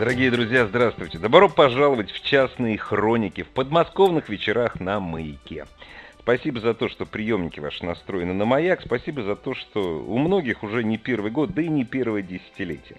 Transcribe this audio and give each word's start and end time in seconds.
Дорогие 0.00 0.30
друзья, 0.30 0.66
здравствуйте. 0.66 1.18
Добро 1.18 1.50
пожаловать 1.50 2.10
в 2.10 2.24
частные 2.24 2.78
хроники 2.78 3.42
в 3.42 3.48
подмосковных 3.48 4.30
вечерах 4.30 4.80
на 4.80 4.98
«Маяке». 4.98 5.66
Спасибо 6.18 6.58
за 6.58 6.72
то, 6.72 6.88
что 6.88 7.04
приемники 7.04 7.60
ваши 7.60 7.84
настроены 7.84 8.32
на 8.32 8.46
«Маяк». 8.46 8.80
Спасибо 8.80 9.22
за 9.22 9.36
то, 9.36 9.54
что 9.54 10.02
у 10.02 10.16
многих 10.16 10.62
уже 10.62 10.84
не 10.84 10.96
первый 10.96 11.30
год, 11.30 11.50
да 11.52 11.60
и 11.60 11.68
не 11.68 11.84
первое 11.84 12.22
десятилетие. 12.22 12.96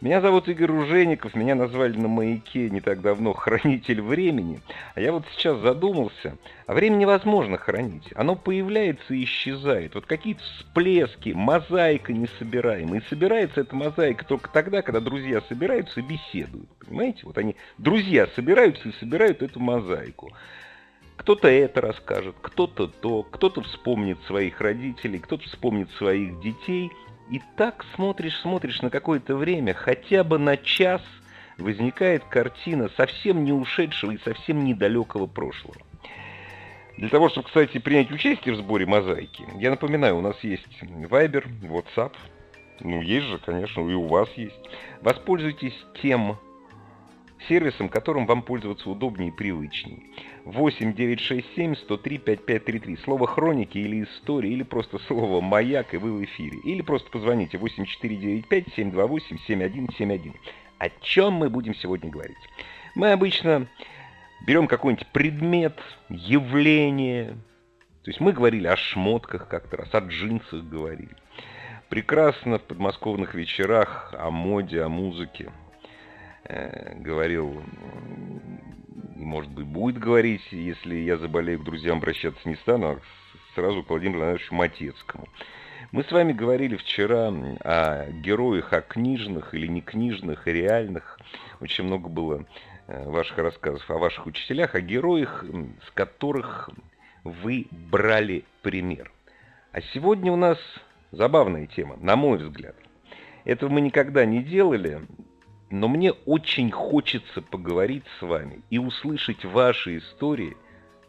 Меня 0.00 0.22
зовут 0.22 0.48
Игорь 0.48 0.70
Ружеников, 0.70 1.34
меня 1.34 1.54
назвали 1.54 1.94
на 1.94 2.08
маяке 2.08 2.70
не 2.70 2.80
так 2.80 3.02
давно 3.02 3.34
«Хранитель 3.34 4.00
времени». 4.00 4.62
А 4.94 5.00
я 5.00 5.12
вот 5.12 5.24
сейчас 5.30 5.58
задумался, 5.58 6.38
а 6.66 6.72
время 6.72 6.96
невозможно 6.96 7.58
хранить. 7.58 8.08
Оно 8.14 8.34
появляется 8.34 9.12
и 9.12 9.24
исчезает. 9.24 9.94
Вот 9.94 10.06
какие-то 10.06 10.42
всплески, 10.42 11.34
мозаика 11.34 12.14
несобираемая. 12.14 13.00
И 13.00 13.08
собирается 13.10 13.60
эта 13.60 13.76
мозаика 13.76 14.24
только 14.24 14.48
тогда, 14.48 14.80
когда 14.80 15.00
друзья 15.00 15.42
собираются 15.42 16.00
и 16.00 16.02
беседуют. 16.02 16.70
Понимаете? 16.78 17.20
Вот 17.24 17.36
они, 17.36 17.56
друзья, 17.76 18.26
собираются 18.34 18.88
и 18.88 18.92
собирают 18.92 19.42
эту 19.42 19.60
мозаику. 19.60 20.32
Кто-то 21.18 21.48
это 21.48 21.82
расскажет, 21.82 22.36
кто-то 22.40 22.86
то, 22.86 23.22
кто-то 23.24 23.60
вспомнит 23.60 24.16
своих 24.22 24.62
родителей, 24.62 25.18
кто-то 25.18 25.46
вспомнит 25.46 25.90
своих 25.90 26.40
детей– 26.40 26.90
и 27.30 27.40
так 27.56 27.84
смотришь, 27.94 28.38
смотришь 28.40 28.82
на 28.82 28.90
какое-то 28.90 29.36
время, 29.36 29.72
хотя 29.72 30.24
бы 30.24 30.38
на 30.38 30.56
час, 30.56 31.02
возникает 31.58 32.24
картина 32.24 32.88
совсем 32.96 33.44
не 33.44 33.52
ушедшего 33.52 34.12
и 34.12 34.18
совсем 34.18 34.64
недалекого 34.64 35.26
прошлого. 35.26 35.76
Для 36.96 37.08
того, 37.08 37.28
чтобы, 37.28 37.46
кстати, 37.46 37.78
принять 37.78 38.10
участие 38.10 38.54
в 38.54 38.58
сборе 38.58 38.84
мозаики, 38.84 39.44
я 39.58 39.70
напоминаю, 39.70 40.18
у 40.18 40.20
нас 40.20 40.36
есть 40.42 40.66
Viber, 40.82 41.46
WhatsApp, 41.62 42.12
ну, 42.80 43.00
есть 43.00 43.26
же, 43.26 43.38
конечно, 43.38 43.80
и 43.88 43.94
у 43.94 44.06
вас 44.06 44.28
есть. 44.36 44.60
Воспользуйтесь 45.02 45.74
тем 46.02 46.38
сервисом, 47.48 47.88
которым 47.88 48.26
вам 48.26 48.42
пользоваться 48.42 48.90
удобнее 48.90 49.28
и 49.28 49.32
привычнее. 49.32 50.00
8 50.44 50.94
967 50.94 51.74
103 51.76 52.18
5533. 52.18 52.96
Слово 53.04 53.26
«хроники» 53.26 53.78
или 53.78 54.04
«истории», 54.04 54.52
или 54.52 54.62
просто 54.62 54.98
слово 54.98 55.40
«маяк», 55.40 55.94
и 55.94 55.96
вы 55.96 56.12
в 56.12 56.24
эфире. 56.24 56.58
Или 56.64 56.82
просто 56.82 57.10
позвоните 57.10 57.58
8495 57.58 58.74
728 58.74 59.38
7171. 59.46 60.34
О 60.78 60.88
чем 61.02 61.34
мы 61.34 61.50
будем 61.50 61.74
сегодня 61.74 62.10
говорить? 62.10 62.36
Мы 62.94 63.12
обычно 63.12 63.66
берем 64.46 64.66
какой-нибудь 64.66 65.06
предмет, 65.08 65.78
явление. 66.08 67.36
То 68.02 68.10
есть 68.10 68.20
мы 68.20 68.32
говорили 68.32 68.66
о 68.66 68.76
шмотках 68.76 69.48
как-то 69.48 69.76
раз, 69.76 69.88
о 69.92 69.98
джинсах 70.00 70.64
говорили. 70.64 71.14
Прекрасно 71.88 72.58
в 72.58 72.62
подмосковных 72.62 73.34
вечерах 73.34 74.14
о 74.16 74.30
моде, 74.30 74.82
о 74.82 74.88
музыке 74.88 75.50
говорил 76.96 77.62
может 79.20 79.50
быть, 79.52 79.66
будет 79.66 79.98
говорить, 79.98 80.42
если 80.50 80.96
я 80.96 81.16
заболею, 81.16 81.60
к 81.60 81.64
друзьям 81.64 81.98
обращаться 81.98 82.48
не 82.48 82.56
стану, 82.56 82.88
а 82.88 83.00
сразу 83.54 83.82
к 83.82 83.90
Владимиру 83.90 84.20
Леонидовичу 84.20 84.54
Матецкому. 84.54 85.28
Мы 85.92 86.04
с 86.04 86.12
вами 86.12 86.32
говорили 86.32 86.76
вчера 86.76 87.32
о 87.60 88.10
героях, 88.10 88.72
о 88.72 88.80
книжных 88.80 89.54
или 89.54 89.66
не 89.66 89.80
книжных, 89.80 90.46
и 90.46 90.52
реальных. 90.52 91.18
Очень 91.60 91.84
много 91.84 92.08
было 92.08 92.46
э, 92.86 93.08
ваших 93.10 93.38
рассказов 93.38 93.90
о 93.90 93.98
ваших 93.98 94.26
учителях, 94.26 94.74
о 94.74 94.80
героях, 94.80 95.44
с 95.86 95.90
которых 95.92 96.70
вы 97.24 97.66
брали 97.70 98.44
пример. 98.62 99.10
А 99.72 99.80
сегодня 99.80 100.32
у 100.32 100.36
нас 100.36 100.58
забавная 101.10 101.66
тема, 101.66 101.96
на 102.00 102.16
мой 102.16 102.38
взгляд. 102.38 102.76
Этого 103.44 103.70
мы 103.70 103.80
никогда 103.80 104.24
не 104.24 104.42
делали, 104.42 105.00
но 105.70 105.88
мне 105.88 106.12
очень 106.12 106.70
хочется 106.70 107.40
поговорить 107.40 108.04
с 108.18 108.22
вами 108.22 108.62
и 108.70 108.78
услышать 108.78 109.44
ваши 109.44 109.98
истории 109.98 110.56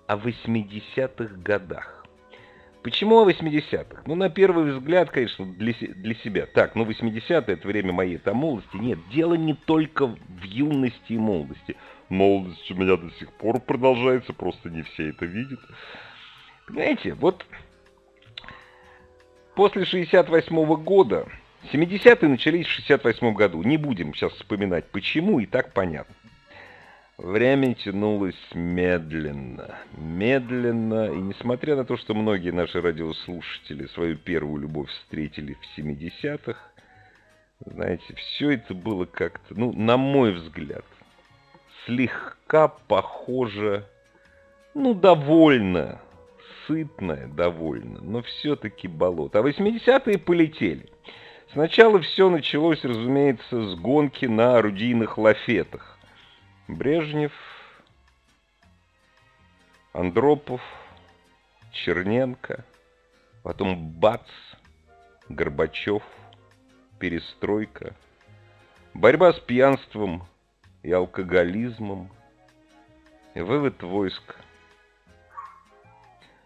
о 0.08 0.18
80-х 0.18 1.36
годах. 1.38 2.06
Почему 2.84 3.20
о 3.20 3.30
80-х? 3.30 4.04
Ну, 4.08 4.16
на 4.16 4.30
первый 4.30 4.74
взгляд, 4.74 5.12
конечно, 5.12 5.46
для, 5.46 5.74
для 5.74 6.16
себя. 6.16 6.48
Так, 6.48 6.76
ну 6.76 6.84
80-е 6.84 7.54
это 7.54 7.68
время 7.68 7.94
моей 7.94 8.18
там 8.18 8.38
молодости. 8.38 8.76
Нет, 8.76 8.98
дело 9.12 9.36
не 9.36 9.54
только 9.54 10.08
в 10.08 10.44
юности 10.44 11.14
и 11.14 11.18
молодости. 11.18 11.76
Молодость 12.10 12.72
у 12.72 12.76
меня 12.76 12.98
до 12.98 13.10
сих 13.20 13.32
пор 13.34 13.60
продолжается, 13.60 14.34
просто 14.34 14.70
не 14.70 14.82
все 14.82 15.10
это 15.10 15.26
видят. 15.26 15.60
Понимаете, 16.68 17.14
вот 17.14 17.46
после 19.56 19.86
68 19.86 20.56
-го 20.56 20.78
года 20.78 21.28
70-е 21.72 22.28
начались 22.28 22.68
в 22.68 22.72
68 22.72 23.34
году. 23.34 23.62
Не 23.64 23.78
будем 23.78 24.14
сейчас 24.14 24.34
вспоминать 24.34 24.86
почему, 24.92 25.40
и 25.40 25.46
так 25.46 25.74
понятно. 25.74 26.16
Время 27.18 27.76
тянулось 27.76 28.36
медленно, 28.56 29.78
медленно, 29.96 31.12
и 31.12 31.18
несмотря 31.18 31.76
на 31.76 31.86
то, 31.86 31.96
что 31.96 32.16
многие 32.16 32.50
наши 32.50 32.82
радиослушатели 32.82 33.86
свою 33.88 34.18
первую 34.18 34.64
любовь 34.64 34.90
встретили 34.90 35.54
в 35.54 35.80
70-х, 35.80 36.58
знаете, 37.64 38.16
все 38.16 38.52
это 38.52 38.74
было 38.74 39.06
как-то, 39.06 39.54
ну, 39.56 39.72
на 39.72 39.98
мой 39.98 40.32
взгляд, 40.32 40.84
слегка 41.86 42.70
похоже, 42.70 43.86
ну, 44.74 44.96
довольно, 44.96 46.02
сытное 46.66 47.28
довольно, 47.28 48.02
но 48.02 48.24
все-таки 48.24 48.88
болото. 48.88 49.40
А 49.40 49.44
80-е 49.44 50.18
полетели. 50.18 50.90
Сначала 51.54 52.00
все 52.00 52.30
началось, 52.30 52.82
разумеется, 52.86 53.62
с 53.62 53.76
гонки 53.76 54.26
на 54.26 54.58
орудийных 54.58 55.18
лафетах. 55.18 55.98
Брежнев, 56.70 57.34
Андропов, 59.92 60.62
Черненко, 61.74 62.64
потом 63.44 63.92
бац, 63.92 64.26
Горбачев, 65.28 66.04
перестройка, 67.00 67.96
борьба 68.94 69.34
с 69.34 69.40
пьянством 69.40 70.26
и 70.84 70.92
алкоголизмом, 70.92 72.10
вывод 73.36 73.84
войск– 73.84 74.38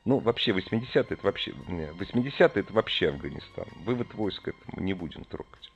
ну, 0.06 0.20
вообще, 0.20 0.52
80-е 0.52 1.02
это 1.02 1.18
вообще, 1.24 1.52
80-е 1.52 2.50
это 2.54 2.74
вообще 2.74 3.10
Афганистан. 3.10 3.66
Вывод 3.84 4.14
войск 4.14 4.48
это 4.50 4.58
мы 4.68 4.84
не 4.84 4.94
будем 4.94 5.24
трогать. 5.26 5.72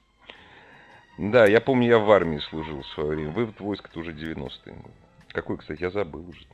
Да, 1.17 1.47
я 1.47 1.59
помню, 1.59 1.87
я 1.87 1.99
в 1.99 2.09
армии 2.11 2.37
служил 2.37 2.83
в 2.83 2.87
свое 2.87 3.09
время. 3.09 3.31
Вывод 3.31 3.59
войск 3.59 3.89
это 3.89 3.99
уже 3.99 4.11
90-е. 4.11 4.75
Какой, 5.29 5.57
кстати, 5.57 5.81
я 5.81 5.89
забыл 5.89 6.29
уже. 6.29 6.45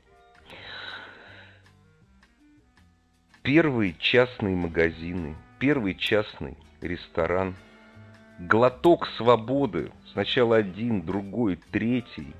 Первые 3.43 3.93
частные 3.99 4.55
магазины, 4.55 5.35
первый 5.59 5.95
частный 5.95 6.57
ресторан, 6.81 7.55
глоток 8.39 9.05
свободы, 9.17 9.91
сначала 10.13 10.55
один, 10.55 11.01
другой, 11.01 11.59
третий, 11.71 12.33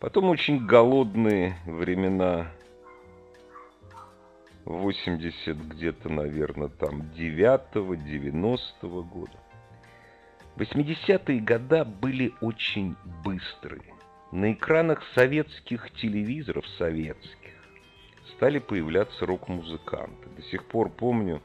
потом 0.00 0.24
очень 0.30 0.66
голодные 0.66 1.56
времена 1.66 2.48
80 4.64 5.56
где-то, 5.56 6.08
наверное, 6.08 6.68
там 6.68 7.02
9-90 7.16 9.02
года. 9.02 9.38
80-е 10.56 11.40
года 11.40 11.84
были 11.84 12.32
очень 12.40 12.96
быстрые. 13.24 13.94
На 14.32 14.52
экранах 14.52 15.02
советских 15.14 15.90
телевизоров, 15.92 16.66
советских, 16.78 17.52
стали 18.32 18.58
появляться 18.58 19.26
рок-музыканты. 19.26 20.28
До 20.36 20.42
сих 20.42 20.64
пор 20.64 20.88
помню 20.90 21.42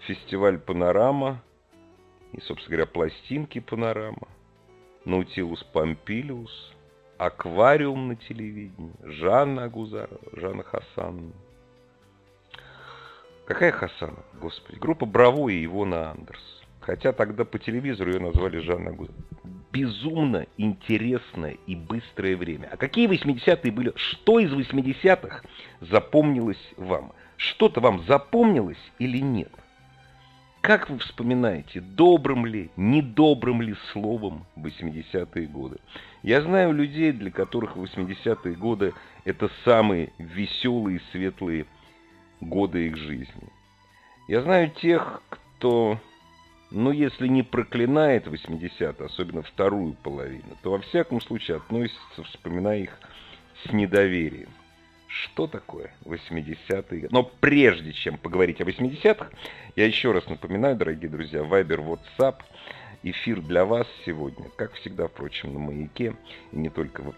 фестиваль 0.00 0.58
«Панорама» 0.58 1.42
и, 2.32 2.40
собственно 2.40 2.76
говоря, 2.76 2.86
пластинки 2.86 3.60
«Панорама», 3.60 4.28
«Наутилус 5.04 5.62
Помпилиус», 5.72 6.72
«Аквариум» 7.16 8.08
на 8.08 8.16
телевидении, 8.16 8.92
Жанна 9.04 9.64
Агузарова, 9.64 10.20
Жанна 10.32 10.62
Хасановна. 10.64 11.32
Какая 13.46 13.70
Хасана, 13.70 14.18
господи. 14.40 14.78
Группа 14.78 15.06
Браво 15.06 15.48
и 15.48 15.64
Ивона 15.64 16.10
Андерс. 16.10 16.42
Хотя 16.80 17.12
тогда 17.12 17.44
по 17.44 17.58
телевизору 17.58 18.12
ее 18.12 18.20
назвали 18.20 18.58
Жанна 18.58 18.92
Гузарова. 18.92 19.22
безумно 19.72 20.46
интересное 20.56 21.56
и 21.66 21.76
быстрое 21.76 22.36
время. 22.36 22.68
А 22.72 22.76
какие 22.76 23.08
80-е 23.08 23.70
были? 23.70 23.92
Что 23.94 24.40
из 24.40 24.52
80-х 24.52 25.42
запомнилось 25.80 26.72
вам? 26.76 27.12
Что-то 27.36 27.80
вам 27.80 28.02
запомнилось 28.04 28.80
или 28.98 29.18
нет? 29.18 29.52
Как 30.60 30.90
вы 30.90 30.98
вспоминаете, 30.98 31.80
добрым 31.80 32.46
ли, 32.46 32.70
недобрым 32.76 33.62
ли 33.62 33.76
словом 33.92 34.46
80-е 34.56 35.46
годы? 35.46 35.76
Я 36.24 36.40
знаю 36.40 36.72
людей, 36.72 37.12
для 37.12 37.30
которых 37.30 37.76
80-е 37.76 38.54
годы 38.54 38.92
это 39.24 39.48
самые 39.64 40.12
веселые, 40.18 41.00
светлые 41.12 41.66
годы 42.40 42.86
их 42.86 42.96
жизни. 42.96 43.48
Я 44.28 44.42
знаю 44.42 44.70
тех, 44.70 45.22
кто, 45.28 46.00
ну, 46.70 46.90
если 46.90 47.28
не 47.28 47.42
проклинает 47.42 48.26
80-е, 48.26 49.06
особенно 49.06 49.42
вторую 49.42 49.94
половину, 49.94 50.56
то 50.62 50.72
во 50.72 50.80
всяком 50.80 51.20
случае 51.20 51.58
относится, 51.58 52.24
вспоминая 52.24 52.80
их 52.80 52.98
с 53.64 53.72
недоверием. 53.72 54.50
Что 55.06 55.46
такое 55.46 55.94
80-е? 56.04 57.08
Но 57.10 57.22
прежде 57.22 57.92
чем 57.92 58.18
поговорить 58.18 58.60
о 58.60 58.64
80-х, 58.64 59.30
я 59.76 59.86
еще 59.86 60.12
раз 60.12 60.26
напоминаю, 60.28 60.76
дорогие 60.76 61.08
друзья, 61.08 61.40
Viber, 61.40 61.98
WhatsApp, 62.18 62.42
эфир 63.02 63.40
для 63.40 63.64
вас 63.64 63.86
сегодня, 64.04 64.48
как 64.56 64.74
всегда, 64.74 65.06
впрочем, 65.06 65.52
на 65.52 65.60
маяке, 65.60 66.16
и 66.52 66.56
не 66.56 66.68
только 66.68 67.14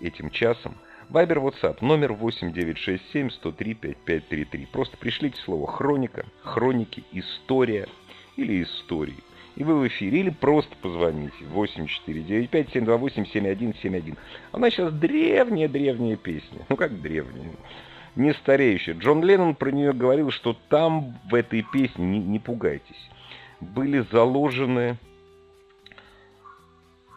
этим 0.00 0.30
часом. 0.30 0.76
Вайбер, 1.14 1.38
WhatsApp, 1.38 1.78
номер 1.80 2.12
8967-103-5533. 2.14 4.66
Просто 4.72 4.96
пришлите 4.96 5.40
слово 5.42 5.70
«хроника», 5.70 6.26
«хроники», 6.42 7.04
«история» 7.12 7.86
или 8.34 8.64
«истории». 8.64 9.22
И 9.54 9.62
вы 9.62 9.78
в 9.78 9.86
эфире. 9.86 10.18
Или 10.18 10.30
просто 10.30 10.74
позвоните. 10.82 11.36
8495-728-7171. 11.54 14.18
Она 14.50 14.70
сейчас 14.70 14.92
древняя-древняя 14.92 16.16
песня. 16.16 16.66
Ну 16.68 16.74
как 16.74 17.00
древняя? 17.00 17.52
Не 18.16 18.34
стареющая. 18.34 18.94
Джон 18.94 19.22
Леннон 19.22 19.54
про 19.54 19.70
нее 19.70 19.92
говорил, 19.92 20.32
что 20.32 20.56
там 20.68 21.16
в 21.30 21.34
этой 21.36 21.62
песне, 21.62 22.04
не, 22.04 22.18
не 22.18 22.40
пугайтесь, 22.40 23.08
были 23.60 24.04
заложены 24.10 24.98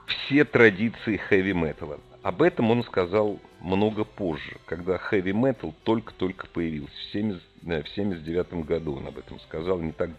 все 0.06 0.46
традиции 0.46 1.18
хэви-металла. 1.18 2.00
Об 2.24 2.42
этом 2.42 2.72
он 2.72 2.84
сказал 2.84 3.40
много 3.62 4.04
позже, 4.04 4.58
когда 4.66 4.98
хэви-метал 4.98 5.74
только-только 5.84 6.48
появился. 6.48 6.94
В 7.12 7.16
1979 7.16 8.48
э, 8.52 8.56
году 8.64 8.96
он 8.98 9.08
об 9.08 9.18
этом 9.18 9.40
сказал, 9.42 9.80
не 9.80 9.92
так 9.92 10.10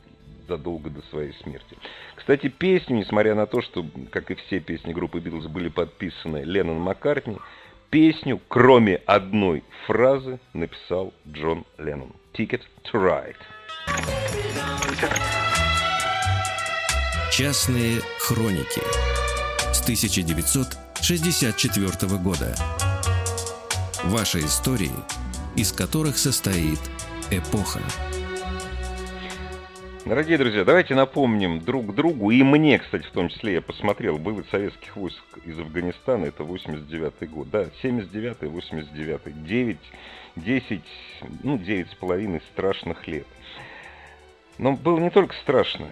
задолго 0.48 0.90
до 0.90 1.02
своей 1.10 1.32
смерти. 1.42 1.76
Кстати, 2.16 2.48
песню, 2.48 2.96
несмотря 2.96 3.34
на 3.34 3.46
то, 3.46 3.60
что, 3.60 3.84
как 4.10 4.30
и 4.30 4.34
все 4.34 4.60
песни 4.60 4.92
группы 4.92 5.20
Битлз, 5.20 5.46
были 5.46 5.68
подписаны 5.68 6.38
Леннон 6.38 6.78
Маккартни, 6.78 7.36
песню, 7.90 8.40
кроме 8.48 8.96
одной 8.96 9.62
фразы, 9.86 10.40
написал 10.54 11.12
Джон 11.26 11.64
Леннон. 11.76 12.12
Ticket 12.32 12.62
to 12.84 12.94
Ride. 12.94 13.36
Частные 17.30 18.00
хроники 18.18 19.07
1964 19.88 22.18
года. 22.18 22.54
Ваши 24.04 24.40
истории, 24.40 24.92
из 25.56 25.72
которых 25.72 26.18
состоит 26.18 26.78
эпоха. 27.30 27.80
Дорогие 30.04 30.36
друзья, 30.36 30.66
давайте 30.66 30.94
напомним 30.94 31.60
друг 31.60 31.94
другу, 31.94 32.30
и 32.30 32.42
мне, 32.42 32.78
кстати, 32.78 33.06
в 33.06 33.12
том 33.12 33.30
числе, 33.30 33.54
я 33.54 33.62
посмотрел, 33.62 34.18
вывод 34.18 34.46
советских 34.50 34.94
войск 34.94 35.24
из 35.46 35.58
Афганистана, 35.58 36.26
это 36.26 36.44
89 36.44 37.30
год, 37.30 37.48
да, 37.48 37.64
79-й, 37.82 38.46
89-й, 38.46 39.32
9, 39.32 39.78
10, 40.36 40.82
ну, 41.44 41.56
9 41.56 41.90
с 41.90 41.94
половиной 41.94 42.42
страшных 42.52 43.08
лет. 43.08 43.26
Но 44.58 44.72
было 44.72 44.98
не 44.98 45.08
только 45.08 45.34
страшно, 45.36 45.86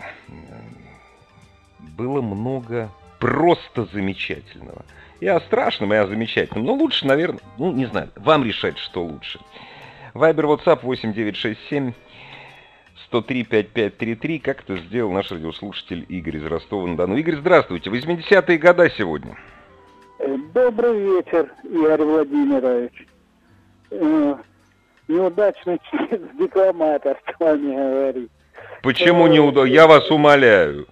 было 1.79 2.21
много 2.21 2.91
просто 3.19 3.87
замечательного. 3.93 4.85
И 5.21 5.27
о 5.27 5.41
страшном, 5.41 5.93
и 5.95 5.97
о 5.97 6.07
замечательном. 6.07 6.67
Но 6.67 6.75
лучше, 6.75 7.07
наверное, 7.07 7.41
ну, 7.59 7.73
не 7.73 7.87
знаю, 7.87 8.11
вам 8.17 8.45
решать, 8.45 8.79
что 8.79 9.03
лучше. 9.03 9.41
Вайбер, 10.13 10.47
WhatsApp 10.47 10.81
8967 10.83 11.93
103 13.07 13.45
5533, 13.45 14.39
как 14.39 14.63
это 14.63 14.77
сделал 14.79 15.13
наш 15.13 15.31
радиослушатель 15.31 16.05
Игорь 16.09 16.37
из 16.39 16.47
Ростова-на-Дону. 16.47 17.17
Игорь, 17.17 17.37
здравствуйте. 17.37 17.91
80-е 17.91 18.59
года 18.59 18.91
сегодня. 18.91 19.37
Э, 20.19 20.37
добрый 20.53 21.01
вечер, 21.01 21.53
Игорь 21.63 22.03
Владимирович. 22.03 23.07
Э, 23.91 24.35
неудачный 25.09 25.81
декламатор 26.39 27.17
с 27.27 27.41
вами 27.41 27.75
говорит. 27.75 28.31
Почему 28.83 29.27
неудачный? 29.27 29.73
Я 29.73 29.87
вас 29.87 30.11
умоляю. 30.11 30.87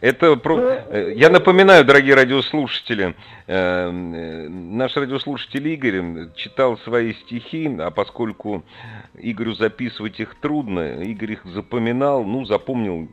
Это 0.00 0.36
про... 0.36 0.58
Э, 0.58 1.12
я 1.14 1.30
напоминаю, 1.30 1.84
дорогие 1.84 2.14
радиослушатели, 2.14 3.14
э, 3.46 3.90
наш 3.90 4.96
радиослушатель 4.96 5.66
Игорь 5.68 6.30
читал 6.34 6.76
свои 6.78 7.14
стихи, 7.14 7.74
а 7.78 7.90
поскольку 7.90 8.64
Игорю 9.14 9.54
записывать 9.54 10.20
их 10.20 10.34
трудно, 10.36 11.02
Игорь 11.02 11.32
их 11.32 11.44
запоминал, 11.44 12.24
ну, 12.24 12.44
запомнил 12.44 13.08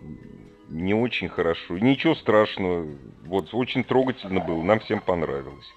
не 0.69 0.93
очень 0.93 1.29
хорошо. 1.29 1.77
Ничего 1.77 2.15
страшного. 2.15 2.87
Вот, 3.25 3.53
очень 3.53 3.83
трогательно 3.83 4.39
было, 4.39 4.61
нам 4.63 4.79
всем 4.79 4.99
понравилось. 4.99 5.67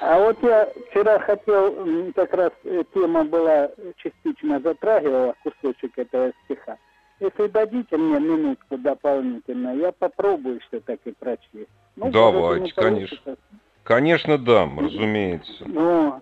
А 0.00 0.18
вот 0.18 0.42
я 0.42 0.68
вчера 0.90 1.18
хотел, 1.20 2.12
как 2.14 2.32
раз 2.32 2.52
э, 2.64 2.82
тема 2.94 3.24
была 3.24 3.70
частично 3.96 4.60
затрагивала 4.60 5.34
кусочек 5.42 5.98
этого 5.98 6.32
стиха. 6.44 6.78
Если 7.20 7.48
дадите 7.48 7.96
мне 7.98 8.18
минутку 8.18 8.78
дополнительно, 8.78 9.76
я 9.76 9.92
попробую 9.92 10.60
все-таки 10.68 11.12
прочесть. 11.12 11.68
Ну, 11.96 12.10
Давайте, 12.10 12.74
конечно. 12.74 13.36
Конечно, 13.84 14.38
дам, 14.38 14.80
разумеется. 14.80 15.64
Ну, 15.66 16.20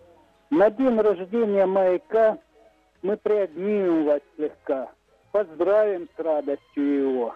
на 0.50 0.71
день 0.71 0.99
рождения 1.00 1.67
маяка 1.67 2.39
мы 3.03 3.17
приобнимем 3.17 4.06
вас 4.06 4.21
слегка, 4.37 4.91
поздравим 5.31 6.09
с 6.17 6.21
радостью 6.21 6.85
его, 6.85 7.35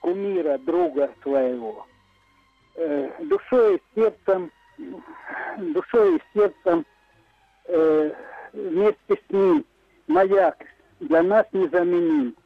кумира, 0.00 0.58
друга 0.58 1.10
своего. 1.22 1.86
Э, 2.76 3.10
душой 3.24 3.76
и 3.76 3.82
сердцем, 3.94 4.52
душой 5.58 6.16
и 6.16 6.22
сердцем 6.32 6.86
э, 7.66 8.12
вместе 8.52 9.16
с 9.16 9.32
ним 9.32 9.64
маяк 10.06 10.56
для 11.00 11.22
нас 11.22 11.46
незаменим. 11.52 12.36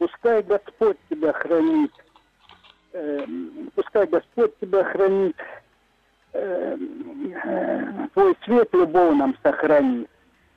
Пускай 0.00 0.42
Господь 0.42 0.96
тебя 1.10 1.30
хранит. 1.34 1.92
Э, 2.94 3.26
пускай 3.74 4.06
Господь 4.06 4.58
тебя 4.58 4.82
хранит. 4.82 5.36
Э, 6.32 6.74
э, 7.44 8.08
твой 8.14 8.34
свет 8.42 8.70
любовь 8.72 9.14
нам 9.14 9.36
сохранит. 9.42 10.08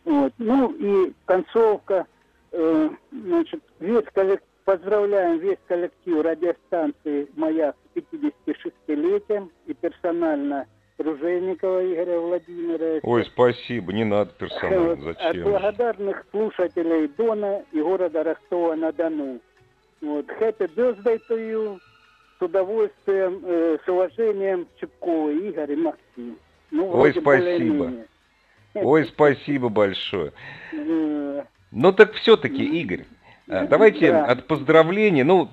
Вот. 0.06 0.32
Ну 0.38 0.72
и 0.72 1.14
концовка. 1.26 2.08
Э, 2.54 2.90
значит, 3.12 3.62
весь 3.82 4.06
коллектив, 4.14 4.48
поздравляем 4.64 5.40
весь 5.40 5.60
коллектив 5.68 6.24
радиостанции 6.24 7.28
«Маяк» 7.36 7.76
с 7.94 7.98
56-летием 7.98 9.52
и 9.66 9.74
персонально 9.74 10.68
Ружейникова 10.98 11.94
Игоря 11.94 12.20
Владимировича. 12.20 13.08
Ой, 13.08 13.26
спасибо, 13.26 13.94
не 13.94 14.04
надо 14.04 14.32
персонально, 14.38 14.96
зачем? 15.04 15.30
От 15.30 15.44
благодарных 15.44 16.26
слушателей 16.32 17.08
Дона 17.18 17.64
и 17.72 17.82
города 17.82 18.24
Ростова-на-Дону. 18.24 19.40
Вот, 20.02 20.26
happy 20.40 20.70
birthday 20.76 21.20
to 21.30 21.38
you. 21.38 21.80
С 22.40 22.42
удовольствием, 22.42 23.42
э, 23.46 23.78
с 23.84 23.88
уважением 23.88 24.68
Чепкова 24.80 25.30
Игорь 25.30 25.72
и 25.72 25.76
Максим. 25.76 26.38
Ну, 26.72 26.90
Ой, 26.92 27.14
спасибо. 27.14 27.94
Ой, 28.74 29.06
спасибо 29.06 29.70
большое. 29.70 30.34
Ну 31.72 31.92
так 31.92 32.14
все-таки, 32.14 32.64
Игорь, 32.82 33.06
давайте 33.48 34.12
да. 34.12 34.26
от 34.26 34.48
поздравления. 34.48 35.24
Ну, 35.24 35.50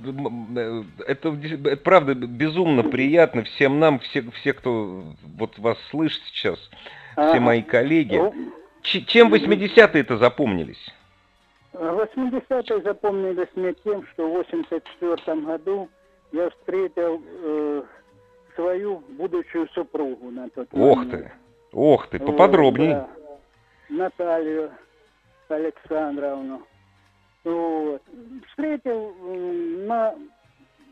э, 0.56 0.82
это, 1.06 1.28
это 1.28 1.76
правда 1.76 2.14
безумно 2.14 2.84
приятно 2.84 3.42
всем 3.44 3.78
нам, 3.78 3.98
все, 4.00 4.22
все, 4.40 4.52
кто 4.52 5.04
вот 5.36 5.58
вас 5.58 5.78
слышит 5.90 6.22
сейчас, 6.26 6.58
все 7.12 7.38
а, 7.38 7.40
мои 7.40 7.62
коллеги. 7.62 8.16
Ну, 8.16 8.34
чем 8.82 9.32
80-е 9.32 10.00
это 10.00 10.16
запомнились? 10.16 10.84
80-е 11.72 12.82
запомнились 12.82 13.48
мне 13.54 13.74
тем, 13.84 14.06
что 14.08 14.28
в 14.28 14.32
84 14.32 15.40
году 15.40 15.88
я 16.32 16.50
встретил 16.50 17.22
э, 17.24 17.82
свою 18.54 18.98
будущую 19.10 19.68
супругу 19.68 20.30
на 20.30 20.48
тот 20.50 20.72
момент. 20.72 20.98
Ох 20.98 21.10
ты, 21.10 21.32
ох 21.72 22.06
ты, 22.08 22.18
поподробнее. 22.18 22.96
Вот, 22.96 23.08
да. 23.88 24.04
Наталью 24.04 24.70
Александровну. 25.48 26.62
Вот. 27.44 28.02
Встретил 28.48 29.14
на 29.86 30.14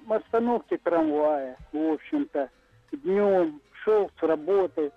остановке 0.09 0.79
трамвая, 0.79 1.57
в 1.73 1.93
общем-то. 1.93 2.51
днем, 2.93 3.61
шел 3.85 4.11
с 4.19 4.23
работы, 4.23 4.91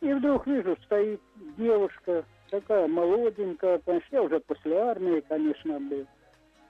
и 0.00 0.12
вдруг 0.12 0.46
вижу, 0.46 0.76
стоит 0.84 1.20
девушка, 1.56 2.24
такая 2.50 2.86
молоденькая, 2.86 3.78
конечно, 3.78 4.16
я 4.16 4.22
уже 4.22 4.40
после 4.40 4.76
армии, 4.76 5.24
конечно, 5.28 5.80
был. 5.80 6.06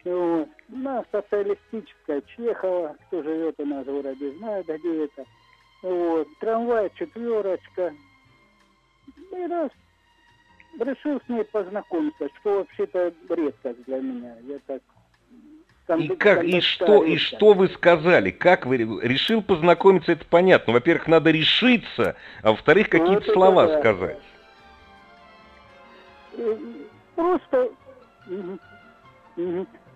Вот. 0.04 0.48
Она 0.72 1.04
социалистическая, 1.10 2.22
Чехова, 2.22 2.96
кто 3.06 3.22
живет 3.22 3.58
у 3.58 3.66
нас 3.66 3.84
в 3.86 3.90
городе, 3.90 4.36
знает, 4.38 4.66
где 4.66 5.04
это. 5.04 5.24
Вот. 5.82 6.28
Трамвай, 6.40 6.90
четверочка. 6.94 7.92
И 9.32 9.46
раз 9.46 9.70
решил 10.78 11.20
с 11.24 11.28
ней 11.28 11.44
познакомиться, 11.44 12.28
что 12.40 12.58
вообще-то 12.58 13.12
редкость 13.28 13.84
для 13.84 13.98
меня. 13.98 14.34
Я 14.46 14.58
так 14.66 14.82
и 15.98 16.08
как, 16.16 16.42
и 16.44 16.60
что, 16.62 17.04
и 17.04 17.18
что 17.18 17.52
вы 17.52 17.68
сказали? 17.68 18.30
Как 18.30 18.64
вы 18.64 18.78
решил 18.78 19.42
познакомиться, 19.42 20.12
это 20.12 20.24
понятно. 20.24 20.72
Во-первых, 20.72 21.06
надо 21.08 21.30
решиться, 21.30 22.16
а 22.42 22.52
во-вторых, 22.52 22.88
ну, 22.90 22.98
какие-то 22.98 23.26
ну, 23.26 23.32
слова 23.34 23.66
да. 23.66 23.80
сказать. 23.80 24.18
Э, 26.38 26.56
просто, 27.14 27.68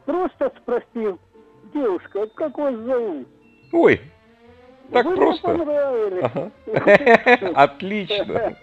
просто 0.05 0.53
спросил, 0.61 1.19
девушка, 1.73 2.27
как 2.35 2.59
вас 2.59 2.75
зовут? 2.75 3.29
Ой, 3.73 4.01
так 4.93 5.07
вы 5.07 5.17
просто. 5.17 6.21
Ага. 6.23 6.51
Отлично. 7.55 8.57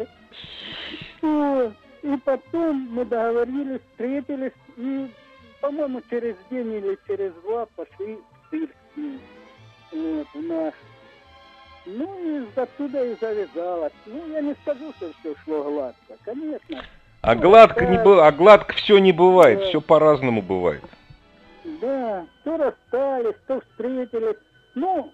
И 2.06 2.18
потом 2.18 2.88
мы 2.92 3.04
договорились, 3.04 3.82
встретились 3.92 4.54
и 4.78 5.10
по-моему, 5.66 6.00
через 6.12 6.36
день 6.52 6.74
или 6.74 6.98
через 7.08 7.34
два 7.44 7.66
пошли 7.76 8.18
в 8.18 8.50
цирк 8.52 8.70
вот, 9.92 10.28
у 10.36 10.42
нас. 10.42 10.74
Ну, 11.88 12.20
и 12.20 12.60
оттуда 12.60 13.04
и 13.04 13.16
завязалось. 13.20 13.94
Ну, 14.06 14.28
я 14.28 14.42
не 14.42 14.54
скажу, 14.62 14.94
что 14.98 15.12
все 15.20 15.36
шло 15.44 15.64
гладко, 15.64 16.14
конечно. 16.24 16.84
А 17.22 17.34
ну, 17.34 17.42
гладко 17.42 17.86
не 17.86 17.98
было, 17.98 18.28
а 18.28 18.32
гладко 18.32 18.74
все 18.74 19.00
не 19.00 19.12
бывает, 19.12 19.60
да. 19.60 19.66
все 19.66 19.82
по-разному 19.82 20.44
бывает. 20.44 20.84
Да, 21.82 22.28
то 22.44 22.58
расстались, 22.58 23.36
то 23.48 23.60
встретились. 23.62 24.38
Ну, 24.76 25.12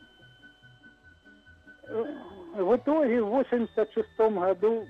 э, 1.88 2.04
в 2.56 2.76
итоге 2.76 3.22
в 3.22 3.30
86 3.30 4.08
году 4.18 4.86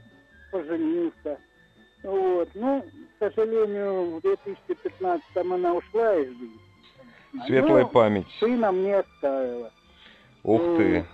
поженился. 0.52 1.38
Вот. 2.04 2.50
Ну, 2.56 2.84
к 3.20 3.20
сожалению, 3.20 4.18
в 4.18 4.22
2015 4.22 5.24
она 5.36 5.74
ушла 5.74 6.16
из 6.16 6.30
жизни. 6.30 6.60
Светлая 7.46 7.84
Но 7.84 7.90
память. 7.90 8.28
Сына 8.40 8.72
мне 8.72 8.98
оставила. 8.98 9.72
Ух 10.44 10.62
ну, 10.62 10.78
ты. 10.78 11.06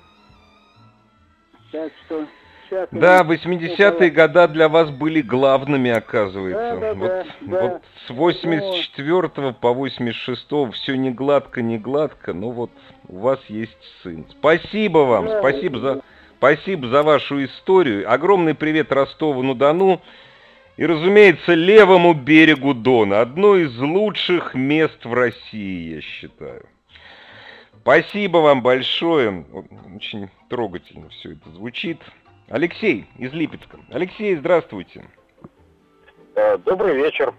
Так 1.71 1.91
что 2.05 2.25
сейчас... 2.65 2.87
Да, 2.91 3.21
80-е 3.23 3.89
около... 3.89 4.09
года 4.09 4.47
для 4.47 4.69
вас 4.69 4.89
были 4.89 5.21
главными, 5.21 5.91
оказывается. 5.91 6.79
Да, 6.79 6.79
да, 6.79 6.93
вот, 6.93 7.25
да, 7.41 7.61
вот 7.61 7.81
с 8.07 8.09
84 8.09 9.31
ну, 9.35 9.53
по 9.53 9.73
86 9.73 10.47
все 10.73 10.95
не 10.95 11.11
гладко, 11.11 11.61
не 11.61 11.77
гладко, 11.77 12.33
но 12.33 12.51
вот 12.51 12.71
у 13.09 13.19
вас 13.19 13.39
есть 13.47 13.77
сын. 14.01 14.25
Спасибо 14.31 14.99
вам, 14.99 15.25
да, 15.25 15.39
спасибо 15.39 15.79
за... 15.79 16.01
Спасибо 16.39 16.87
за 16.89 17.01
вашу 17.01 17.43
историю. 17.43 18.13
Огромный 18.13 18.53
привет 18.53 18.91
Ростову-на-Дону. 18.91 20.01
И, 20.77 20.85
разумеется, 20.85 21.55
левому 21.55 22.13
берегу 22.13 22.75
Дона. 22.75 23.21
Одно 23.21 23.55
из 23.55 23.75
лучших 23.79 24.53
мест 24.53 25.03
в 25.03 25.11
России, 25.11 25.95
я 25.95 26.01
считаю. 26.01 26.67
Спасибо 27.81 28.37
вам 28.37 28.61
большое. 28.61 29.43
Очень 29.95 30.29
трогательно 30.49 31.09
все 31.09 31.31
это 31.31 31.49
звучит. 31.49 31.99
Алексей 32.47 33.07
из 33.17 33.33
Липецка. 33.33 33.79
Алексей, 33.89 34.35
здравствуйте. 34.35 35.05
Э, 36.35 36.57
добрый 36.59 36.95
вечер. 36.95 37.33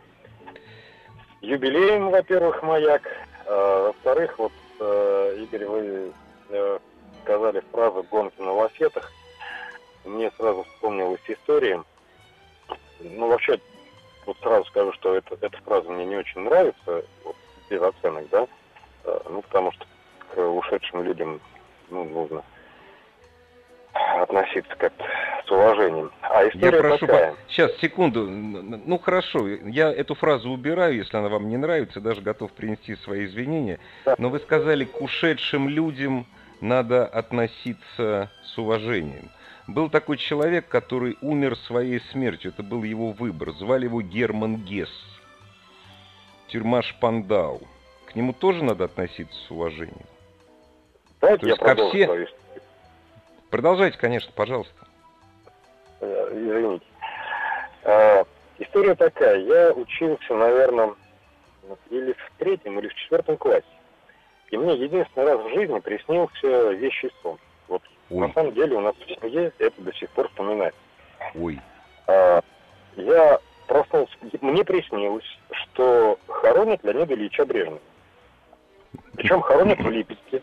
Юбилеем, 1.41 2.11
во-первых, 2.11 2.65
маяк. 2.65 3.03
А, 3.47 3.87
во-вторых, 3.87 4.37
вот, 4.39 4.53
э, 4.81 5.37
Игорь, 5.43 5.67
вы 5.67 6.13
э, 6.51 6.79
сказали 7.23 7.63
фразу 7.71 8.05
«гонки 8.11 8.41
на 8.41 8.53
лафетах». 8.53 9.13
Мне 10.05 10.33
сразу 10.37 10.65
вспомнилась 10.65 11.21
история 11.29 11.85
ну, 13.01 13.29
вообще, 13.29 13.59
вот 14.27 14.37
сразу 14.39 14.65
скажу, 14.67 14.93
что 14.93 15.15
это, 15.15 15.37
эта 15.41 15.57
фраза 15.63 15.89
мне 15.91 16.05
не 16.05 16.17
очень 16.17 16.41
нравится, 16.43 17.05
вот, 17.25 17.37
без 17.71 17.81
оценок, 17.81 18.29
да, 18.31 18.47
э, 19.05 19.21
ну, 19.31 19.43
потому 19.43 19.73
что 19.73 19.87
к 20.35 20.41
ушедшим 20.41 21.03
людям, 21.03 21.41
ну, 21.91 22.05
нужно 22.05 22.43
относиться 24.21 24.75
как-то 24.77 25.05
с 25.47 25.51
уважением. 25.51 26.13
А 26.21 26.47
история 26.49 26.77
я 26.77 26.83
прошу, 26.83 27.07
такая. 27.07 27.33
По... 27.33 27.37
Сейчас, 27.49 27.77
секунду. 27.79 28.27
Ну, 28.29 28.99
хорошо, 28.99 29.49
я 29.49 29.93
эту 29.93 30.15
фразу 30.15 30.51
убираю, 30.51 30.97
если 30.97 31.17
она 31.17 31.29
вам 31.29 31.49
не 31.49 31.57
нравится, 31.57 32.01
даже 32.01 32.21
готов 32.21 32.53
принести 32.53 32.97
свои 32.97 33.25
извинения. 33.25 33.81
Да. 34.05 34.15
Но 34.19 34.29
вы 34.29 34.39
сказали, 34.41 34.85
к 34.85 35.01
ушедшим 35.01 35.69
людям 35.69 36.27
надо 36.61 37.07
относиться 37.07 38.31
с 38.45 38.59
уважением. 38.59 39.31
Был 39.69 39.91
такой 39.91 40.17
человек, 40.17 40.67
который 40.67 41.19
умер 41.21 41.55
своей 41.59 42.01
смертью. 42.11 42.53
Это 42.53 42.63
был 42.63 42.85
его 42.85 43.11
выбор. 43.13 43.53
Звали 43.53 43.85
его 43.85 44.01
Герман 44.01 44.57
Гесс. 44.57 44.89
Тюрьма 46.49 46.81
Шпандау. 46.81 47.61
К 48.07 48.15
нему 48.15 48.33
тоже 48.33 48.65
надо 48.65 48.85
относиться 48.85 49.39
с 49.47 49.51
уважением. 49.51 50.07
Давайте 51.21 51.43
То 51.43 51.49
есть 51.49 51.61
ко 51.61 51.75
все... 51.75 52.29
Продолжайте, 53.51 53.99
конечно, 53.99 54.33
пожалуйста. 54.35 54.87
Э, 56.01 56.31
извините. 56.33 56.87
А, 57.85 58.25
история 58.59 58.95
такая. 58.95 59.37
Я 59.37 59.73
учился, 59.73 60.35
наверное, 60.35 60.95
или 61.91 62.13
в 62.13 62.33
третьем, 62.39 62.79
или 62.79 62.89
в 62.89 62.95
четвертом 62.95 63.37
классе. 63.37 63.67
И 64.51 64.57
мне 64.57 64.75
единственный 64.77 65.27
раз 65.27 65.41
в 65.41 65.51
жизни 65.51 65.79
приснился 65.81 66.71
вещий 66.71 67.11
сон. 67.23 67.39
Ой. 68.11 68.27
На 68.27 68.33
самом 68.33 68.53
деле 68.55 68.77
у 68.77 68.81
нас 68.81 68.95
в 68.97 69.07
семье 69.07 69.53
это 69.59 69.83
до 69.83 69.93
сих 69.95 70.09
пор 70.11 70.29
вспоминается. 70.29 70.81
Ой. 71.35 71.61
А, 72.07 72.41
я 72.97 73.39
проснулся, 73.67 74.15
мне 74.41 74.65
приснилось, 74.65 75.39
что 75.51 76.19
хоронят 76.27 76.83
Леонида 76.83 77.15
Ильича 77.15 77.45
Брежнева. 77.45 77.81
Причем 79.15 79.41
хоронят 79.43 79.79
в 79.81 79.91
Липецке. 79.91 80.43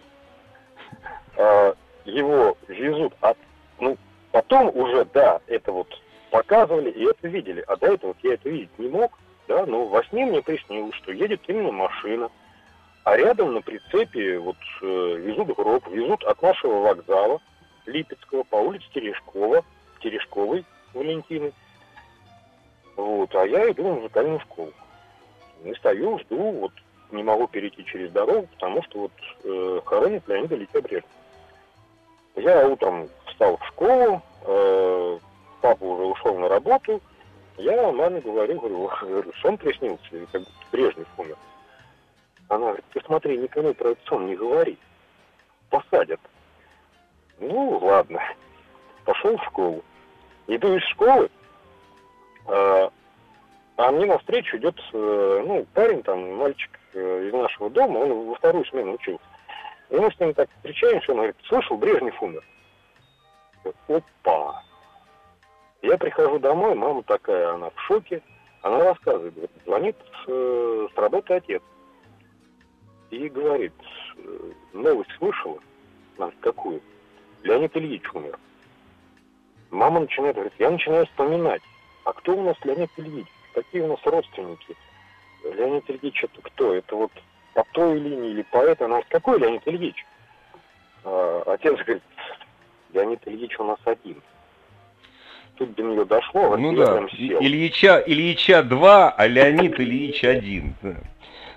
А, 1.38 1.74
его 2.05 2.57
везут 2.67 3.13
от... 3.22 3.38
Ну, 3.79 3.98
потом 4.31 4.69
уже, 4.75 5.05
да, 5.05 5.41
это 5.48 5.72
вот 5.72 5.88
показывали 6.29 6.91
и 6.91 7.03
это 7.03 7.27
видели. 7.27 7.63
А 7.67 7.75
до 7.77 7.93
этого 7.93 8.15
я 8.22 8.36
это 8.36 8.50
видеть 8.50 8.77
не 8.77 8.89
мог. 8.89 9.17
Да, 9.48 9.65
но 9.65 9.86
во 9.86 10.03
сне 10.05 10.25
мне 10.25 10.41
приснилось, 10.41 10.95
что 10.95 11.12
едет 11.12 11.41
именно 11.48 11.72
машина, 11.72 12.31
а 13.03 13.15
рядом 13.15 13.53
на 13.53 13.62
прицепе 13.62 14.39
вот 14.39 14.57
э, 14.81 15.17
везут 15.19 15.55
гроб, 15.55 15.88
везут 15.88 16.24
от 16.24 16.41
нашего 16.41 16.79
вокзала, 16.79 17.39
Липецкого 17.86 18.44
по 18.44 18.58
улице 18.58 18.86
Терешкова, 18.94 19.63
Терешковой 20.01 20.65
Валентины. 20.94 21.51
Вот, 22.96 23.34
а 23.36 23.46
я 23.46 23.70
иду 23.72 23.84
в 23.84 23.96
музыкальную 23.96 24.39
школу. 24.42 24.72
И 25.63 25.74
стою, 25.75 26.20
жду, 26.20 26.51
вот 26.51 26.72
не 27.12 27.24
могу 27.24 27.48
перейти 27.48 27.84
через 27.86 28.12
дорогу, 28.12 28.48
потому 28.54 28.84
что 28.84 29.00
вот 29.00 29.12
э, 29.44 29.82
хоронят 29.86 30.27
Леонида 30.27 30.82
Брежнева. 30.82 31.04
Я 32.36 32.68
утром 32.68 33.10
встал 33.27 33.58
в 33.58 33.65
школу, 33.68 34.22
э, 34.46 35.20
папа 35.62 35.84
уже 35.84 36.04
ушел 36.04 36.38
на 36.38 36.50
работу, 36.50 37.01
я 37.58 37.92
маме 37.92 38.20
говорю, 38.20 38.60
говорю, 38.60 39.34
сон 39.42 39.58
приснился, 39.58 40.04
как 40.32 40.42
будто 40.42 40.51
Брежнев 40.72 41.08
умер. 41.18 41.38
Она 42.50 42.68
говорит, 42.68 42.86
ты 42.94 43.01
смотри, 43.06 43.38
никому 43.38 43.74
про 43.74 43.92
этот 43.92 44.06
сон 44.06 44.27
не 44.27 44.36
говори, 44.36 44.77
посадят. 45.70 46.20
Ну, 47.39 47.80
ладно. 47.82 48.22
Пошел 49.04 49.38
в 49.38 49.44
школу. 49.46 49.84
Иду 50.48 50.75
из 50.75 50.84
школы, 50.84 51.30
э, 52.48 52.89
а 53.77 53.92
мне 53.92 54.06
навстречу 54.06 54.58
идет, 54.58 54.80
э, 54.94 55.44
ну, 55.46 55.65
парень 55.74 56.01
там, 56.04 56.36
мальчик 56.36 56.72
э, 56.94 57.27
из 57.27 57.34
нашего 57.34 57.70
дома, 57.70 57.98
он 58.00 58.27
во 58.27 58.36
вторую 58.36 58.65
смену 58.65 58.94
учился. 58.94 59.24
И 59.89 59.96
мы 59.96 60.12
с 60.12 60.20
ним 60.20 60.34
так 60.34 60.50
встречаемся, 60.58 61.12
он 61.12 61.18
говорит, 61.18 61.36
слышал, 61.48 61.77
Брежнев 61.77 62.22
умер. 62.22 62.44
Опа! 63.88 64.63
Я 65.82 65.98
прихожу 65.98 66.39
домой, 66.39 66.74
мама 66.75 67.04
такая, 67.04 67.54
она 67.54 67.70
в 67.70 67.80
шоке, 67.82 68.22
она 68.62 68.84
рассказывает, 68.84 69.34
говорит, 69.34 69.51
звонит 69.65 69.96
э, 70.27 70.88
с 70.94 70.98
работы 70.98 71.34
отец. 71.34 71.62
И 73.12 73.30
говорит, 73.30 73.74
э, 74.18 74.51
новость 74.74 75.12
слышала? 75.18 75.60
Она 76.18 76.32
какую? 76.39 76.82
Леонид 77.46 77.78
Ильич 77.78 78.04
умер. 78.14 78.38
Мама 79.70 80.02
начинает 80.02 80.36
говорить, 80.36 80.54
я 80.58 80.72
начинаю 80.72 81.06
вспоминать, 81.06 81.62
а 82.04 82.14
кто 82.14 82.36
у 82.36 82.44
нас 82.44 82.56
Леонид 82.64 82.90
Ильич? 82.98 83.28
Какие 83.54 83.84
у 83.84 83.88
нас 83.88 84.00
родственники? 84.04 84.75
Леонид 85.44 85.84
Ильич 85.90 86.24
это 86.24 86.42
кто? 86.42 86.74
Это 86.74 86.96
вот 86.96 87.12
по 87.54 87.64
той 87.72 88.00
линии 88.00 88.32
или 88.32 88.42
по 88.42 88.58
этой? 88.58 88.84
Она 88.84 88.96
говорит, 88.96 89.08
какой 89.10 89.40
Леонид 89.40 89.62
Ильич? 89.66 90.06
А, 91.04 91.44
отец 91.46 91.78
говорит, 91.84 92.04
Леонид 92.94 93.20
Ильич 93.28 93.60
у 93.60 93.64
нас 93.64 93.80
один. 93.86 94.22
Тут 95.58 95.74
до 95.75 95.84
нее 95.84 96.04
дошло, 96.04 96.58
ну 96.58 96.74
да, 96.75 97.00
Ильича, 97.08 98.04
Ильича 98.06 98.62
два, 98.62 99.12
а 99.12 99.28
Леонид 99.28 99.80
Ильич 99.80 100.24
один. 100.24 100.74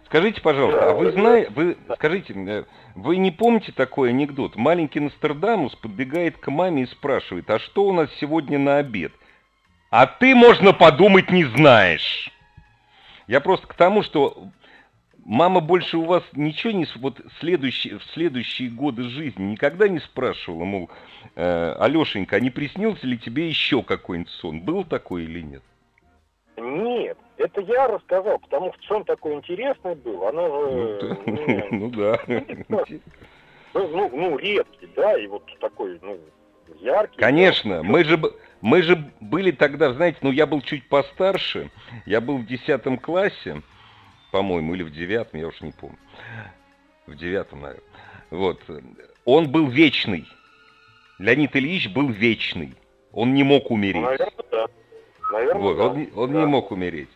Скажите, 0.09 0.41
пожалуйста, 0.41 0.91
а 0.91 0.95
вы 0.95 1.13
знаете, 1.13 1.51
вы 1.51 1.77
скажите, 1.95 2.67
вы 2.95 3.17
не 3.19 3.31
помните 3.31 3.73
такой 3.73 4.09
анекдот? 4.09 4.57
Маленький 4.57 5.01
Нострадамус 5.01 5.75
подбегает 5.75 6.39
к 6.39 6.51
маме 6.51 6.85
и 6.85 6.87
спрашивает, 6.87 7.51
а 7.51 7.59
что 7.59 7.85
у 7.85 7.93
нас 7.93 8.09
сегодня 8.19 8.59
на 8.59 8.79
обед? 8.79 9.13
А 9.91 10.07
ты, 10.07 10.35
можно 10.35 10.73
подумать, 10.73 11.31
не 11.31 11.45
знаешь. 11.45 12.31
Я 13.27 13.41
просто 13.41 13.67
к 13.67 13.75
тому, 13.75 14.03
что 14.03 14.49
мама 15.27 15.61
больше 15.61 15.99
у 15.99 16.05
вас 16.05 16.23
ничего 16.33 16.73
не... 16.73 16.87
Вот 16.97 17.21
следующие, 17.41 17.99
в 17.99 18.05
следующие 18.15 18.71
годы 18.71 19.03
жизни 19.05 19.43
никогда 19.43 19.89
не 19.89 19.99
спрашивала, 19.99 20.65
мол, 20.65 20.91
э, 21.37 21.77
Алешенька, 21.79 22.37
а 22.37 22.41
не 22.41 22.49
приснился 22.49 23.07
ли 23.07 23.19
тебе 23.19 23.47
еще 23.47 23.83
какой-нибудь 23.83 24.33
сон? 24.33 24.61
Был 24.61 24.85
такой 24.85 25.25
или 25.25 25.43
нет? 25.43 25.63
Нет, 26.57 27.19
это 27.39 27.61
я 27.63 27.87
рассказал, 27.87 28.39
потому 28.39 28.73
что 28.75 28.83
сон 28.87 29.05
такой 29.05 29.35
интересный 29.35 29.95
был. 29.95 30.27
Она 30.27 30.43
же... 30.47 31.19
Ну, 31.27 31.67
ну 31.71 31.91
да. 31.91 32.21
Ну, 33.75 33.89
ну, 33.89 34.11
ну, 34.13 34.39
редкий, 34.39 34.89
да, 34.97 35.17
и 35.19 35.27
вот 35.27 35.45
такой, 35.61 35.99
ну, 36.03 36.19
яркий. 36.81 37.19
Конечно, 37.19 37.83
мы 37.83 38.05
же... 38.05 38.21
Мы 38.61 38.83
же 38.83 39.13
были 39.21 39.53
тогда, 39.53 39.93
знаете, 39.93 40.19
ну 40.21 40.33
я 40.33 40.45
был 40.45 40.61
чуть 40.63 40.89
постарше, 40.89 41.71
я 42.07 42.21
был 42.21 42.39
в 42.39 42.47
десятом 42.47 42.99
классе, 42.99 43.63
по-моему, 44.33 44.75
или 44.75 44.83
в 44.83 44.91
девятом, 44.91 45.39
я 45.39 45.47
уж 45.47 45.61
не 45.61 45.71
помню. 45.71 45.97
В 47.07 47.15
девятом, 47.15 47.61
наверное. 47.61 47.85
Вот. 48.31 48.61
Он 49.25 49.51
был 49.51 49.69
вечный. 49.69 50.27
Леонид 51.19 51.55
Ильич 51.55 51.89
был 51.89 52.09
вечный. 52.09 52.75
Он 53.13 53.33
не 53.33 53.45
мог 53.45 53.71
умереть. 53.71 54.03
Наверное, 54.03 54.45
да. 54.51 54.67
Наверное, 55.33 55.63
вот, 55.63 55.77
да. 55.77 55.85
Он, 55.85 56.09
он 56.17 56.33
да. 56.33 56.41
не 56.41 56.47
мог 56.47 56.71
умереть. 56.73 57.09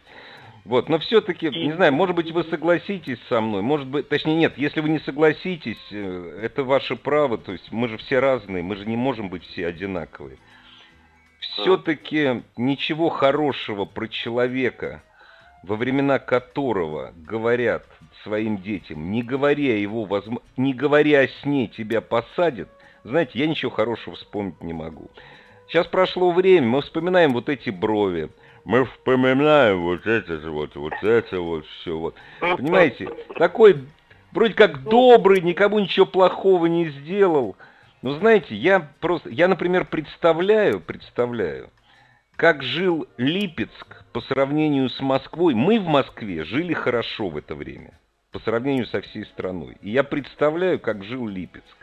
Вот, 0.65 0.89
но 0.89 1.01
все-таки, 1.01 1.51
не 1.51 1.73
знаю, 1.73 1.93
может 1.93 2.15
быть, 2.15 2.31
вы 2.31 2.45
согласитесь 2.45 3.19
со 3.29 3.41
мной, 3.41 3.63
может 3.63 3.89
быть, 3.89 4.09
точнее, 4.09 4.37
нет, 4.37 4.57
если 4.57 4.81
вы 4.81 4.91
не 4.91 5.01
согласитесь, 5.01 5.81
э, 5.91 6.41
это 6.41 6.63
ваше 6.63 6.95
право, 6.95 7.37
то 7.37 7.51
есть 7.51 7.73
мы 7.73 7.89
же 7.89 7.99
все 7.99 8.21
разные, 8.21 8.63
мы 8.63 8.77
же 8.77 8.87
не 8.87 8.97
можем 8.97 9.29
быть 9.29 9.45
все 9.45 9.67
одинаковые. 9.67 10.39
Все-таки 11.41 12.45
ничего 12.57 13.09
хорошего 13.09 13.87
про 13.87 14.07
человека, 14.07 15.03
во 15.65 15.75
времена 15.75 16.21
которого 16.21 17.13
говорят 17.17 17.85
своим 18.23 18.59
детям, 18.59 19.11
не 19.11 19.25
говоря 19.25 19.77
его, 19.77 20.09
не 20.57 20.75
говоря 20.75 21.23
о 21.23 21.29
сне, 21.29 21.67
тебя 21.67 22.01
посадят, 22.01 22.69
знаете, 23.03 23.39
я 23.41 23.49
ничего 23.49 23.73
хорошего 23.73 24.15
вспомнить 24.15 24.63
не 24.63 24.73
могу. 24.73 25.11
Сейчас 25.67 25.89
прошло 25.89 26.31
время, 26.31 26.69
мы 26.69 26.83
вспоминаем 26.83 27.33
вот 27.33 27.49
эти 27.49 27.71
брови, 27.71 28.31
мы 28.65 28.85
вспоминаем 28.87 29.83
вот 29.83 30.07
это 30.07 30.39
вот, 30.51 30.77
вот 30.77 30.95
это 31.03 31.41
вот 31.41 31.67
все 31.67 31.99
вот. 31.99 32.15
Понимаете, 32.41 33.09
такой 33.37 33.85
вроде 34.33 34.55
как 34.55 34.83
добрый, 34.85 35.41
никому 35.41 35.79
ничего 35.79 36.07
плохого 36.07 36.67
не 36.67 36.89
сделал. 36.89 37.57
Но 38.03 38.15
знаете, 38.15 38.55
я 38.55 38.89
просто, 39.01 39.31
я, 39.31 39.49
например, 39.49 39.85
представляю, 39.85 40.81
представляю, 40.81 41.71
как 42.37 42.63
жил 42.63 43.07
Липецк 43.17 44.05
по 44.13 44.21
сравнению 44.21 44.91
с 44.91 45.01
Москвой. 45.01 45.55
Мы 45.55 45.79
в 45.79 45.87
Москве 45.87 46.45
жили 46.45 46.73
хорошо 46.73 47.29
в 47.29 47.37
это 47.37 47.55
время, 47.55 47.99
по 48.33 48.41
сравнению 48.41 48.87
со 48.87 49.01
всей 49.01 49.25
страной. 49.27 49.77
И 49.83 49.91
я 49.91 50.03
представляю, 50.03 50.81
как 50.81 51.05
жил 51.05 51.29
Липецк. 51.29 51.77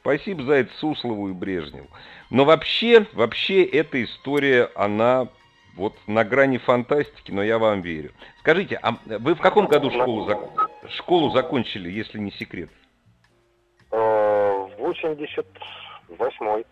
Спасибо 0.00 0.44
за 0.44 0.54
это 0.54 0.72
Суслову 0.78 1.28
и 1.28 1.32
Брежневу. 1.32 1.88
Но 2.30 2.44
вообще, 2.44 3.06
вообще 3.12 3.64
эта 3.64 4.02
история, 4.02 4.70
она 4.76 5.28
вот 5.78 5.94
на 6.06 6.24
грани 6.24 6.58
фантастики, 6.58 7.30
но 7.30 7.42
я 7.42 7.58
вам 7.58 7.80
верю. 7.80 8.12
Скажите, 8.40 8.78
а 8.82 8.96
вы 9.06 9.34
в 9.34 9.40
каком 9.40 9.66
году 9.66 9.90
школу, 9.90 10.26
зак... 10.26 10.70
школу 10.90 11.30
закончили, 11.30 11.88
если 11.88 12.18
не 12.18 12.32
секрет? 12.32 12.68
88-й. 13.90 16.66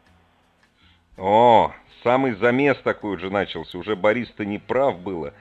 О, 1.18 1.72
самый 2.02 2.32
замес 2.32 2.76
такой 2.82 3.14
уже 3.14 3.30
начался. 3.30 3.78
Уже 3.78 3.96
Борис-то 3.96 4.44
не 4.44 4.58
прав 4.58 4.98
было. 4.98 5.32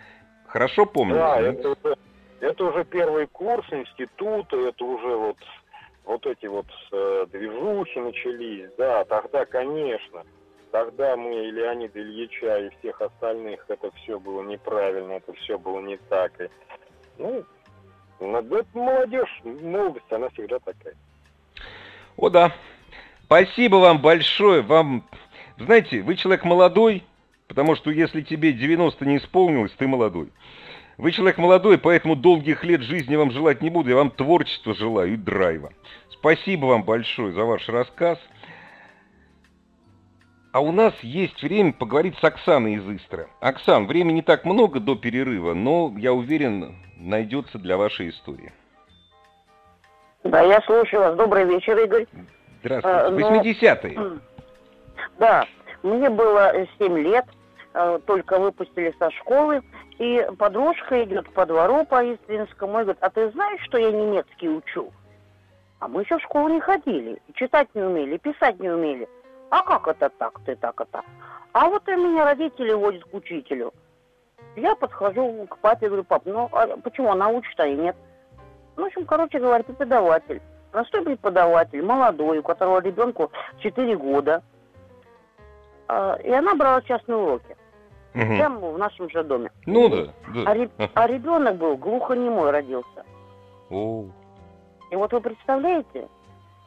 Хорошо 0.47 0.85
помните? 0.85 1.19
Да, 1.19 1.41
это 1.41 1.71
уже, 1.71 1.97
это 2.39 2.63
уже 2.65 2.85
первый 2.85 3.27
курс 3.27 3.65
института, 3.71 4.55
это 4.57 4.85
уже 4.85 5.17
вот, 5.17 5.37
вот 6.05 6.25
эти 6.25 6.45
вот 6.45 6.67
э, 6.91 7.25
движухи 7.31 7.99
начались. 7.99 8.69
Да, 8.77 9.03
тогда, 9.05 9.45
конечно. 9.45 10.23
Тогда 10.71 11.15
мы 11.15 11.47
и 11.47 11.51
Леонида 11.51 11.99
Ильича, 11.99 12.57
и 12.59 12.69
всех 12.79 13.01
остальных, 13.01 13.65
это 13.69 13.91
все 13.91 14.19
было 14.19 14.43
неправильно, 14.43 15.13
это 15.13 15.33
все 15.33 15.57
было 15.57 15.79
не 15.79 15.97
так. 16.09 16.31
И, 16.41 16.49
ну, 17.17 17.43
это 18.19 18.65
молодежь, 18.73 19.41
молодость, 19.43 20.11
она 20.11 20.29
всегда 20.29 20.59
такая. 20.59 20.95
О 22.17 22.29
да. 22.29 22.51
Спасибо 23.25 23.77
вам 23.77 24.01
большое. 24.01 24.61
Вам 24.61 25.03
знаете, 25.57 26.01
вы 26.01 26.15
человек 26.15 26.43
молодой, 26.43 27.03
потому 27.47 27.75
что 27.75 27.89
если 27.89 28.21
тебе 28.21 28.51
90 28.51 29.05
не 29.05 29.17
исполнилось, 29.17 29.71
ты 29.77 29.87
молодой. 29.87 30.29
Вы 30.97 31.11
человек 31.11 31.37
молодой, 31.37 31.77
поэтому 31.77 32.15
долгих 32.15 32.63
лет 32.63 32.81
жизни 32.81 33.15
вам 33.15 33.31
желать 33.31 33.61
не 33.61 33.69
буду. 33.69 33.89
Я 33.89 33.95
вам 33.95 34.11
творчества 34.11 34.73
желаю 34.75 35.13
и 35.13 35.17
драйва. 35.17 35.71
Спасибо 36.09 36.67
вам 36.67 36.83
большое 36.83 37.33
за 37.33 37.43
ваш 37.43 37.67
рассказ. 37.67 38.19
А 40.55 40.61
у 40.61 40.71
нас 40.71 40.93
есть 41.01 41.43
время 41.43 41.73
поговорить 41.73 42.17
с 42.17 42.23
Оксаной 42.23 42.75
из 42.75 42.89
Истры. 42.89 43.27
Оксан, 43.41 43.87
времени 43.87 44.13
не 44.13 44.21
так 44.21 44.45
много 44.45 44.79
до 44.79 44.95
перерыва, 44.95 45.53
но, 45.53 45.93
я 45.97 46.13
уверен, 46.13 46.77
найдется 46.95 47.59
для 47.59 47.75
вашей 47.75 48.07
истории. 48.07 48.53
Да, 50.23 50.39
я 50.43 50.61
слушаю 50.61 51.01
вас. 51.01 51.17
Добрый 51.17 51.43
вечер, 51.43 51.77
Игорь. 51.77 52.07
Здравствуйте. 52.63 53.59
80-е. 53.59 53.99
Но... 53.99 54.13
Да, 55.19 55.45
мне 55.83 56.09
было 56.09 56.53
7 56.79 56.99
лет, 56.99 57.25
э, 57.73 57.99
только 58.05 58.39
выпустили 58.39 58.95
со 58.97 59.11
школы, 59.11 59.61
и 59.99 60.25
подружка 60.39 61.03
идет 61.03 61.29
по 61.33 61.45
двору 61.45 61.83
по 61.85 62.01
Истринскому 62.01 62.79
и 62.79 62.83
говорит, 62.83 63.03
а 63.03 63.09
ты 63.09 63.29
знаешь, 63.31 63.59
что 63.63 63.77
я 63.77 63.91
немецкий 63.91 64.47
учу? 64.47 64.93
А 65.79 65.89
мы 65.89 66.03
еще 66.03 66.17
в 66.17 66.23
школу 66.23 66.47
не 66.47 66.61
ходили, 66.61 67.17
читать 67.33 67.67
не 67.75 67.81
умели, 67.81 68.15
писать 68.15 68.57
не 68.61 68.69
умели. 68.69 69.09
А 69.49 69.61
как 69.63 69.87
это 69.87 70.09
так, 70.09 70.39
ты 70.45 70.55
так 70.55 70.79
это? 70.81 71.01
А 71.53 71.69
вот 71.69 71.87
и 71.87 71.95
меня 71.95 72.25
родители 72.25 72.73
водят 72.73 73.03
к 73.05 73.13
учителю. 73.13 73.73
Я 74.55 74.75
подхожу 74.75 75.45
к 75.49 75.57
папе, 75.59 75.87
говорю, 75.87 76.03
пап, 76.03 76.23
ну 76.25 76.49
а 76.51 76.77
почему 76.77 77.11
она 77.11 77.29
учит, 77.29 77.59
а 77.59 77.65
я 77.65 77.75
нет? 77.75 77.95
Ну, 78.75 78.83
в 78.83 78.87
общем, 78.87 79.05
короче 79.05 79.39
говоря, 79.39 79.63
преподаватель. 79.63 80.41
Простой 80.71 81.03
преподаватель, 81.03 81.81
молодой, 81.81 82.39
у 82.39 82.43
которого 82.43 82.81
ребенку 82.81 83.31
4 83.59 83.95
года– 83.97 84.43
а, 85.87 86.15
и 86.23 86.31
она 86.31 86.55
брала 86.55 86.81
частные 86.81 87.17
уроки. 87.17 87.55
Угу. 88.13 88.23
Прямо 88.23 88.59
в 88.71 88.77
нашем 88.77 89.09
же 89.09 89.23
доме. 89.23 89.51
Ну 89.65 89.89
да. 89.89 90.05
да. 90.33 90.43
А, 90.45 90.53
ре... 90.53 90.69
а 90.93 91.07
ребенок 91.07 91.57
был 91.57 91.77
глухонемой 91.77 92.51
родился. 92.51 93.05
О. 93.69 94.05
И 94.91 94.95
вот 94.95 95.11
вы 95.11 95.21
представляете, 95.21 96.07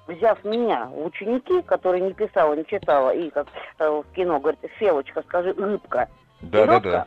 взяв 0.08 0.42
меня 0.44 0.86
в 0.86 1.06
ученики, 1.06 1.62
которые 1.62 2.02
не 2.02 2.12
писала, 2.12 2.54
не 2.54 2.66
читала, 2.66 3.10
и 3.10 3.30
как 3.30 3.46
э, 3.78 3.88
в 3.88 4.04
кино 4.14 4.40
говорит, 4.40 4.60
Фелочка, 4.78 5.22
скажи, 5.22 5.52
рыбка. 5.52 6.08
Да, 6.40 6.66
да, 6.66 6.80
да. 6.80 7.06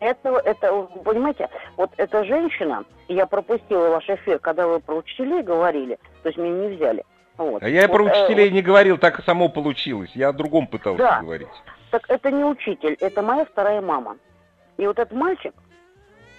Это, 0.00 0.30
это, 0.44 0.82
понимаете, 1.04 1.50
вот 1.76 1.90
эта 1.98 2.24
женщина, 2.24 2.84
я 3.08 3.26
пропустила 3.26 3.90
ваш 3.90 4.08
эфир, 4.08 4.38
когда 4.38 4.66
вы 4.66 4.80
про 4.80 4.96
учителей 4.96 5.42
говорили, 5.42 5.98
то 6.22 6.30
есть 6.30 6.38
меня 6.38 6.68
не 6.68 6.74
взяли. 6.74 7.04
Вот. 7.36 7.62
А 7.62 7.68
я 7.68 7.86
вот, 7.86 7.92
про 7.92 8.04
учителей 8.04 8.48
э, 8.48 8.52
не 8.52 8.62
говорил, 8.62 8.96
так 8.96 9.22
само 9.24 9.50
получилось. 9.50 10.10
Я 10.14 10.30
о 10.30 10.32
другом 10.32 10.66
пытался 10.66 11.02
да. 11.02 11.20
говорить. 11.20 11.48
Так 11.90 12.02
это 12.08 12.30
не 12.30 12.44
учитель, 12.44 12.96
это 13.00 13.20
моя 13.22 13.44
вторая 13.44 13.82
мама. 13.82 14.16
И 14.78 14.86
вот 14.86 14.98
этот 14.98 15.12
мальчик, 15.12 15.52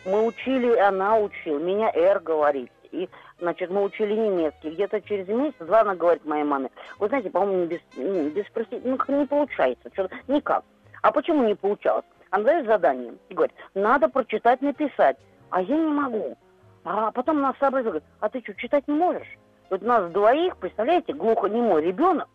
мы 0.05 0.25
учили, 0.25 0.75
она 0.77 1.17
учила, 1.17 1.59
меня 1.59 1.91
«р» 1.93 2.19
говорить. 2.19 2.71
И, 2.91 3.07
значит, 3.41 3.69
мы 3.69 3.83
учили 3.83 4.13
немецкий. 4.13 4.69
Где-то 4.69 5.01
через 5.01 5.27
месяц-два 5.27 5.81
она 5.81 5.95
говорит 5.95 6.23
моей 6.25 6.43
маме, 6.43 6.69
вы 6.99 7.07
знаете, 7.07 7.29
по-моему, 7.29 7.65
без, 7.65 7.79
ну, 7.95 8.29
без 8.29 8.45
ну, 8.83 8.97
не 9.09 9.25
получается, 9.25 9.89
что-то 9.91 10.15
никак. 10.27 10.63
А 11.01 11.11
почему 11.11 11.43
не 11.43 11.55
получалось? 11.55 12.05
Она 12.29 12.45
дает 12.45 12.65
задание 12.67 13.13
и 13.29 13.33
говорит, 13.33 13.55
надо 13.73 14.07
прочитать, 14.07 14.61
написать. 14.61 15.17
А 15.49 15.61
я 15.61 15.75
не 15.75 15.91
могу. 15.91 16.37
А 16.85 17.11
потом 17.11 17.39
она 17.39 17.53
сообразила, 17.59 18.01
а 18.19 18.29
ты 18.29 18.41
что, 18.41 18.53
читать 18.55 18.87
не 18.87 18.93
можешь? 18.93 19.37
Вот 19.69 19.81
нас 19.81 20.11
двоих, 20.11 20.57
представляете, 20.57 21.13
глухонемой 21.13 21.83
ребенок. 21.83 22.29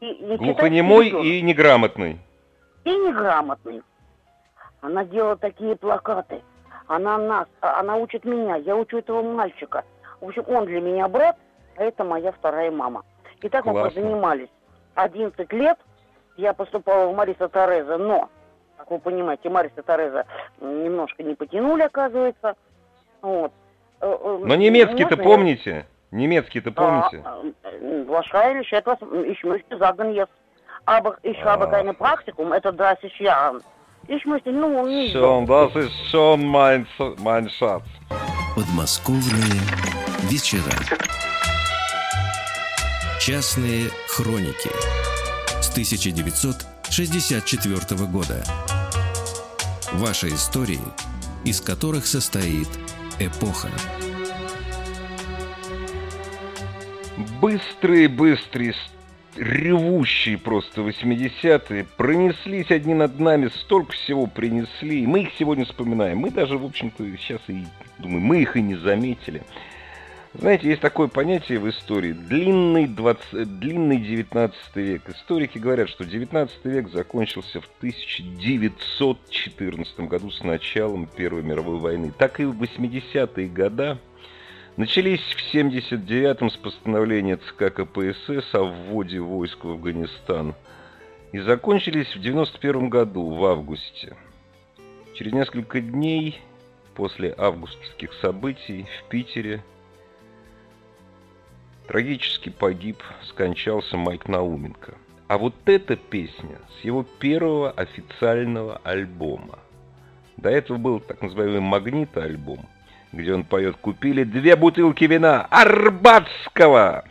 И, 0.00 0.06
и 0.06 0.36
глухонемой 0.36 1.08
и 1.08 1.42
неграмотный. 1.42 2.18
И 2.84 2.90
неграмотный. 2.90 3.82
Она 4.80 5.04
делала 5.04 5.36
такие 5.36 5.76
плакаты. 5.76 6.40
Она 6.88 7.18
нас, 7.18 7.46
а, 7.60 7.80
она 7.80 7.96
учит 7.96 8.24
меня, 8.24 8.56
я 8.56 8.74
учу 8.74 8.98
этого 8.98 9.22
мальчика. 9.22 9.84
В 10.20 10.26
общем, 10.26 10.44
он 10.48 10.64
для 10.64 10.80
меня 10.80 11.06
брат, 11.06 11.36
а 11.76 11.84
это 11.84 12.02
моя 12.02 12.32
вторая 12.32 12.70
мама. 12.70 13.04
И 13.42 13.48
так 13.48 13.62
Классно. 13.62 13.82
мы 13.84 13.90
занимались. 13.90 14.48
11 14.94 15.52
лет 15.52 15.78
я 16.36 16.54
поступала 16.54 17.12
в 17.12 17.14
Мариса 17.14 17.48
Тореза, 17.48 17.98
но, 17.98 18.30
как 18.78 18.90
вы 18.90 18.98
понимаете, 18.98 19.50
Мариса 19.50 19.82
Тореза 19.82 20.24
немножко 20.60 21.22
не 21.22 21.34
потянули, 21.34 21.82
оказывается. 21.82 22.56
Вот. 23.20 23.52
Э, 24.00 24.16
э, 24.20 24.38
но 24.44 24.54
немецкий-то 24.56 25.16
помните? 25.18 25.86
Немецкий-то 26.10 26.72
помните? 26.72 27.22
Wahrscheinlich 28.06 28.72
etwas, 28.72 28.98
ich 29.26 29.44
möchte 29.44 29.76
sagen 29.76 30.12
jetzt. 30.12 30.32
Aber 30.86 31.18
ich 31.22 31.44
habe 31.44 31.68
keine 31.68 31.92
Praktikum, 31.92 32.52
это 32.52 32.72
30 32.72 33.20
Jahre. 33.20 33.60
Ich 34.10 34.24
möchte 34.24 34.50
nur 34.50 34.88
nicht. 34.88 35.12
Schon, 35.12 35.44
das 35.44 35.76
ist 35.76 35.92
schon 36.10 36.46
mein, 36.46 36.86
mein 37.18 37.46
Schatz. 37.50 37.84
Подмосковные 38.54 39.60
вечера. 40.30 40.72
Частные 43.20 43.90
хроники 44.08 44.70
с 45.60 45.68
1964 45.72 48.06
года. 48.06 48.42
Ваши 49.92 50.28
истории, 50.28 50.80
из 51.44 51.60
которых 51.60 52.06
состоит 52.06 52.68
эпоха. 53.18 53.68
Быстрые-быстрые, 57.42 58.74
ревущие 59.38 60.38
просто 60.38 60.82
80-е 60.82 61.86
пронеслись 61.96 62.70
одни 62.70 62.94
над 62.94 63.18
нами, 63.20 63.48
столько 63.48 63.92
всего 63.92 64.26
принесли. 64.26 65.06
Мы 65.06 65.22
их 65.22 65.30
сегодня 65.38 65.64
вспоминаем. 65.64 66.18
Мы 66.18 66.30
даже, 66.30 66.58
в 66.58 66.64
общем-то, 66.64 67.04
сейчас 67.16 67.40
и, 67.48 67.64
думаю, 67.98 68.20
мы 68.20 68.42
их 68.42 68.56
и 68.56 68.62
не 68.62 68.76
заметили. 68.76 69.42
Знаете, 70.34 70.68
есть 70.68 70.82
такое 70.82 71.08
понятие 71.08 71.58
в 71.58 71.68
истории 71.68 72.12
длинный, 72.12 72.86
20, 72.86 73.58
длинный 73.58 73.96
19 73.96 74.76
век. 74.76 75.08
Историки 75.08 75.58
говорят, 75.58 75.88
что 75.88 76.04
19 76.04 76.64
век 76.66 76.90
закончился 76.90 77.60
в 77.60 77.68
1914 77.78 80.00
году 80.00 80.30
с 80.30 80.44
началом 80.44 81.06
Первой 81.06 81.42
мировой 81.42 81.78
войны. 81.78 82.12
Так 82.16 82.38
и 82.40 82.44
в 82.44 82.62
80-е 82.62 83.48
годы 83.48 83.98
начались 84.78 85.20
в 85.20 85.54
79-м 85.54 86.50
с 86.50 86.56
постановления 86.56 87.36
ЦК 87.36 87.74
КПСС 87.74 88.54
о 88.54 88.62
вводе 88.62 89.18
войск 89.18 89.64
в 89.64 89.70
Афганистан 89.70 90.54
и 91.32 91.40
закончились 91.40 92.14
в 92.14 92.20
91 92.20 92.88
году, 92.88 93.34
в 93.34 93.44
августе. 93.44 94.16
Через 95.14 95.32
несколько 95.32 95.80
дней 95.80 96.40
после 96.94 97.34
августовских 97.36 98.12
событий 98.14 98.86
в 99.00 99.08
Питере 99.10 99.62
Трагически 101.88 102.50
погиб, 102.50 103.02
скончался 103.24 103.96
Майк 103.96 104.28
Науменко. 104.28 104.94
А 105.26 105.38
вот 105.38 105.54
эта 105.64 105.96
песня 105.96 106.58
с 106.78 106.84
его 106.84 107.02
первого 107.02 107.70
официального 107.72 108.80
альбома. 108.84 109.58
До 110.36 110.50
этого 110.50 110.76
был 110.76 111.00
так 111.00 111.20
называемый 111.22 111.60
«Магнит-альбом», 111.60 112.68
где 113.12 113.34
он 113.34 113.44
поет 113.44 113.76
«Купили 113.76 114.24
две 114.24 114.56
бутылки 114.56 115.04
вина 115.04 115.46
Арбатского». 115.50 117.04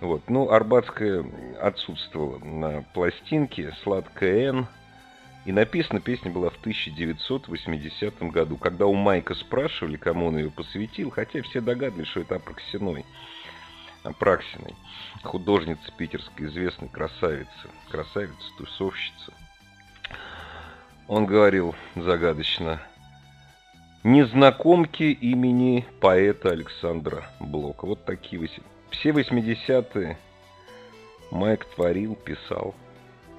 Вот, 0.00 0.28
ну, 0.28 0.50
Арбатская 0.50 1.24
отсутствовала 1.60 2.38
на 2.38 2.82
пластинке 2.94 3.74
«Сладкая 3.82 4.50
Н». 4.50 4.66
И 5.44 5.52
написана 5.52 6.00
песня 6.00 6.30
была 6.30 6.50
в 6.50 6.58
1980 6.58 8.22
году, 8.24 8.58
когда 8.58 8.84
у 8.86 8.94
Майка 8.94 9.34
спрашивали, 9.34 9.96
кому 9.96 10.26
он 10.26 10.36
ее 10.36 10.50
посвятил, 10.50 11.10
хотя 11.10 11.40
все 11.42 11.62
догадывались, 11.62 12.08
что 12.08 12.20
это 12.20 12.36
Апраксиной. 12.36 13.06
Апраксиной, 14.02 14.74
художница 15.22 15.90
питерской, 15.96 16.46
известной 16.46 16.88
красавицы, 16.88 17.48
красавица, 17.90 18.36
тусовщица. 18.58 19.32
Он 21.06 21.24
говорил 21.24 21.74
загадочно, 21.96 22.82
незнакомки 24.04 25.04
имени 25.04 25.84
поэта 26.00 26.50
Александра 26.50 27.24
Блока. 27.40 27.86
Вот 27.86 28.04
такие 28.04 28.48
все 28.90 29.10
80-е 29.10 30.18
Майк 31.30 31.64
творил, 31.66 32.14
писал, 32.14 32.74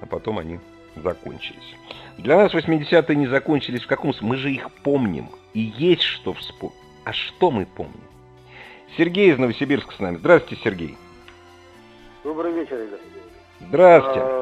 а 0.00 0.06
потом 0.06 0.38
они 0.38 0.60
закончились. 0.96 1.74
Для 2.18 2.36
нас 2.36 2.52
80-е 2.52 3.16
не 3.16 3.26
закончились 3.26 3.82
в 3.82 3.86
каком 3.86 4.12
смысле? 4.12 4.28
Мы 4.28 4.36
же 4.36 4.52
их 4.52 4.70
помним. 4.82 5.30
И 5.54 5.60
есть 5.60 6.02
что 6.02 6.34
вспомнить. 6.34 6.76
А 7.04 7.12
что 7.12 7.50
мы 7.50 7.66
помним? 7.66 8.00
Сергей 8.96 9.32
из 9.32 9.38
Новосибирска 9.38 9.94
с 9.94 9.98
нами. 9.98 10.16
Здравствуйте, 10.16 10.62
Сергей. 10.62 10.96
Добрый 12.22 12.52
вечер, 12.52 12.76
Игорь. 12.76 12.98
Здравствуйте. 13.60 14.39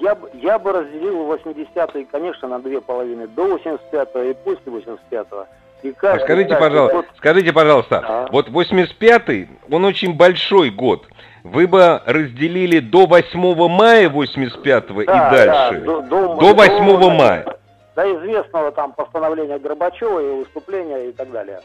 Я, 0.00 0.16
я 0.34 0.58
бы 0.58 0.72
разделил 0.72 1.30
80-е, 1.30 2.06
конечно, 2.10 2.48
на 2.48 2.58
две 2.58 2.80
половины. 2.80 3.26
До 3.28 3.56
85-го 3.56 4.22
и 4.22 4.34
после 4.34 4.72
85-го. 4.72 5.46
И 5.82 5.94
а 6.02 6.18
скажите, 6.18 6.56
пожалуйста, 6.56 6.96
год... 6.96 7.06
скажите, 7.16 7.52
пожалуйста, 7.52 8.02
а? 8.04 8.28
вот 8.30 8.48
85-й, 8.48 9.48
он 9.70 9.84
очень 9.84 10.14
большой 10.14 10.70
год. 10.70 11.06
Вы 11.42 11.66
бы 11.66 12.02
разделили 12.04 12.80
до 12.80 13.06
8 13.06 13.68
мая 13.68 14.10
85-го 14.10 15.04
да, 15.04 15.12
и 15.12 15.34
дальше. 15.34 15.80
Да, 15.80 15.86
до, 15.86 16.00
до, 16.02 16.36
до 16.36 16.54
8 16.54 17.00
до, 17.00 17.10
мая. 17.10 17.56
До 17.96 18.16
известного 18.16 18.72
там 18.72 18.92
постановления 18.92 19.58
Горбачева 19.58 20.20
и 20.20 20.38
выступления 20.40 21.08
и 21.08 21.12
так 21.12 21.30
далее. 21.30 21.60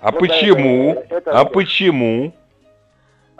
А 0.00 0.10
вот 0.10 0.20
почему? 0.20 0.94
Это, 0.94 1.14
это, 1.14 1.30
а 1.38 1.44
почему? 1.44 2.32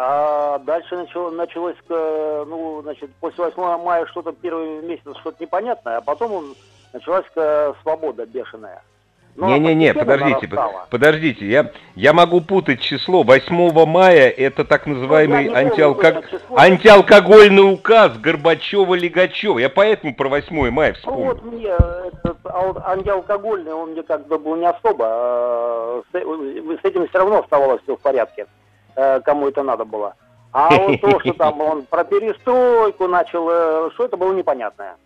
А 0.04 0.58
дальше 0.58 0.96
начало, 0.96 1.30
началось, 1.30 1.76
ну, 1.88 2.80
значит, 2.82 3.08
после 3.20 3.44
8 3.44 3.84
мая 3.84 4.04
что-то 4.06 4.32
первый 4.32 4.82
месяц 4.82 5.16
что-то 5.20 5.36
непонятное, 5.40 5.98
а 5.98 6.00
потом 6.00 6.56
началась 6.92 7.24
свобода 7.82 8.26
бешеная. 8.26 8.82
Не-не-не, 9.36 9.94
подождите, 9.94 10.50
подождите, 10.90 11.46
я, 11.46 11.70
я 11.94 12.12
могу 12.12 12.40
путать 12.40 12.80
число. 12.80 13.22
8 13.22 13.86
мая 13.86 14.28
это 14.28 14.64
так 14.64 14.86
называемый 14.86 15.48
ну, 15.48 15.54
антиалког... 15.54 16.24
антиалкогольный 16.50 17.72
указ 17.72 18.16
Горбачева-Легачева. 18.18 19.60
Я 19.60 19.70
поэтому 19.70 20.16
про 20.16 20.28
8 20.28 20.70
мая 20.70 20.94
вспомнил. 20.94 21.20
Ну 21.20 21.26
вот 21.28 21.42
мне 21.44 21.68
этот 21.68 22.38
антиалкогольный, 22.44 23.72
он 23.72 23.92
мне 23.92 24.02
как 24.02 24.26
бы 24.26 24.36
был 24.36 24.56
не 24.56 24.66
особо. 24.66 25.04
А, 25.08 26.02
с, 26.12 26.16
с 26.16 26.84
этим 26.84 27.06
все 27.06 27.18
равно 27.18 27.38
оставалось 27.38 27.80
все 27.84 27.96
в 27.96 28.00
порядке, 28.00 28.42
э, 28.42 28.61
кому 28.94 29.48
это 29.48 29.62
надо 29.62 29.84
было. 29.84 30.14
А 30.52 30.70
вот 30.76 31.00
то, 31.00 31.20
что 31.20 31.32
там 31.32 31.60
он 31.60 31.82
про 31.84 32.04
перестройку 32.04 33.08
начал, 33.08 33.48
э, 33.50 33.90
что 33.94 34.04
это 34.04 34.16
было 34.16 34.32
непонятное. 34.32 34.96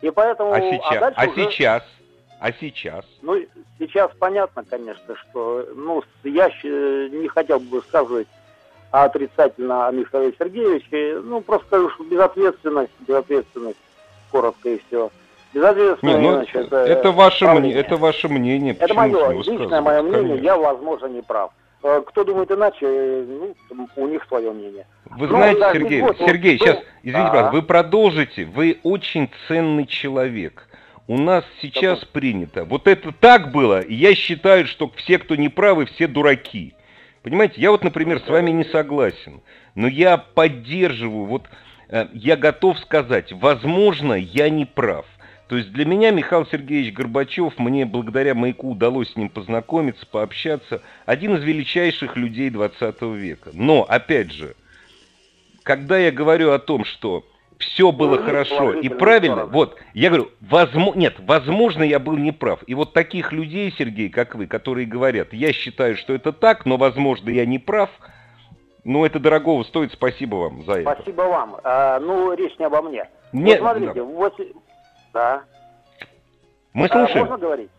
И 0.00 0.10
поэтому... 0.10 0.52
А 0.52 0.60
сейчас? 0.60 1.14
А, 1.16 1.22
а 1.22 1.26
уже... 1.26 1.34
сейчас? 1.34 1.82
А 2.38 2.52
сейчас? 2.52 3.04
Ну, 3.22 3.40
сейчас 3.78 4.10
понятно, 4.18 4.62
конечно, 4.68 5.16
что, 5.16 5.66
ну, 5.74 6.02
я 6.24 6.48
не 6.48 7.28
хотел 7.28 7.60
бы 7.60 7.78
высказывать 7.78 8.28
отрицательно 8.90 9.88
о 9.88 9.92
Михаиле 9.92 10.34
Сергеевиче, 10.38 11.20
ну, 11.22 11.40
просто 11.40 11.66
скажу, 11.66 11.90
что 11.90 12.04
безответственность, 12.04 12.92
безответственность, 13.00 13.78
коротко 14.30 14.68
и 14.68 14.80
все. 14.86 15.10
Безответственность, 15.54 16.20
не, 16.20 16.28
ну, 16.28 16.34
значит, 16.34 16.56
это, 16.56 16.76
это, 16.76 17.10
ваше 17.12 17.46
мнение, 17.46 17.78
это 17.78 17.96
ваше 17.96 18.28
мнение. 18.28 18.76
Это 18.78 18.92
мое, 18.92 19.30
личное 19.42 19.80
мое 19.80 20.02
мнение, 20.02 20.22
конечно. 20.22 20.44
я, 20.44 20.56
возможно, 20.56 21.06
не 21.06 21.22
прав. 21.22 21.52
Э, 21.86 22.02
кто 22.04 22.24
думает 22.24 22.50
иначе, 22.50 23.24
ну, 23.28 23.88
у 23.94 24.08
них 24.08 24.24
свое 24.26 24.50
мнение. 24.50 24.86
Вы 25.04 25.28
Но, 25.28 25.36
знаете, 25.36 25.60
Сергей, 25.72 26.00
год, 26.00 26.16
Сергей, 26.18 26.58
вот, 26.58 26.66
сейчас, 26.66 26.78
извините, 27.04 27.30
а 27.32 27.48
-а. 27.48 27.52
вы 27.52 27.62
продолжите. 27.62 28.44
Вы 28.44 28.80
очень 28.82 29.30
ценный 29.46 29.86
человек. 29.86 30.66
У 31.06 31.16
нас 31.16 31.44
сейчас 31.62 32.00
Такой. 32.00 32.12
принято. 32.12 32.64
Вот 32.64 32.88
это 32.88 33.12
так 33.12 33.52
было, 33.52 33.80
и 33.80 33.94
я 33.94 34.16
считаю, 34.16 34.66
что 34.66 34.90
все, 34.96 35.18
кто 35.18 35.36
не 35.36 35.48
правы, 35.48 35.86
все 35.86 36.08
дураки. 36.08 36.74
Понимаете, 37.22 37.60
я 37.60 37.70
вот, 37.70 37.84
например, 37.84 38.18
с 38.18 38.28
вами 38.28 38.50
не 38.50 38.64
согласен, 38.64 39.40
но 39.76 39.86
я 39.86 40.16
поддерживаю, 40.16 41.26
вот 41.26 41.44
э, 41.88 42.06
я 42.12 42.36
готов 42.36 42.80
сказать, 42.80 43.32
возможно, 43.32 44.14
я 44.14 44.50
не 44.50 44.64
прав. 44.64 45.06
То 45.48 45.56
есть 45.56 45.72
для 45.72 45.84
меня 45.84 46.10
Михаил 46.10 46.44
Сергеевич 46.46 46.92
Горбачев, 46.92 47.58
мне 47.58 47.84
благодаря 47.86 48.34
маяку 48.34 48.72
удалось 48.72 49.12
с 49.12 49.16
ним 49.16 49.28
познакомиться, 49.28 50.04
пообщаться, 50.06 50.82
один 51.04 51.36
из 51.36 51.44
величайших 51.44 52.16
людей 52.16 52.50
20 52.50 53.02
века. 53.02 53.50
Но, 53.52 53.84
опять 53.88 54.32
же, 54.32 54.56
когда 55.62 55.98
я 55.98 56.10
говорю 56.10 56.50
о 56.50 56.58
том, 56.58 56.84
что 56.84 57.24
все 57.58 57.92
было 57.92 58.16
ну, 58.16 58.24
хорошо 58.24 58.74
и 58.74 58.88
правильно, 58.88 59.36
стороны. 59.36 59.52
вот, 59.52 59.76
я 59.94 60.08
говорю, 60.08 60.30
возможно, 60.40 60.98
нет, 60.98 61.14
возможно, 61.20 61.84
я 61.84 61.98
был 61.98 62.16
неправ. 62.16 62.60
И 62.66 62.74
вот 62.74 62.92
таких 62.92 63.32
людей, 63.32 63.72
Сергей, 63.78 64.10
как 64.10 64.34
вы, 64.34 64.46
которые 64.46 64.86
говорят, 64.86 65.32
я 65.32 65.52
считаю, 65.52 65.96
что 65.96 66.12
это 66.12 66.32
так, 66.32 66.66
но, 66.66 66.76
возможно, 66.76 67.30
я 67.30 67.46
не 67.46 67.58
прав, 67.58 67.88
ну, 68.84 69.04
это 69.04 69.18
дорогого 69.18 69.62
стоит, 69.62 69.92
спасибо 69.92 70.36
вам 70.36 70.64
за 70.64 70.80
это. 70.80 70.94
Спасибо 70.94 71.22
вам. 71.22 71.56
А, 71.64 71.98
ну, 72.00 72.34
речь 72.34 72.56
не 72.58 72.66
обо 72.66 72.82
мне. 72.82 73.08
Нет, 73.32 73.60
вот 73.60 73.70
смотрите, 73.70 73.94
да. 73.94 74.04
8... 74.04 74.44
да. 75.16 75.42
Мы 76.74 76.88
слушаем. 76.88 77.26
А, 77.26 77.30
можно 77.30 77.38
говорить? 77.38 77.70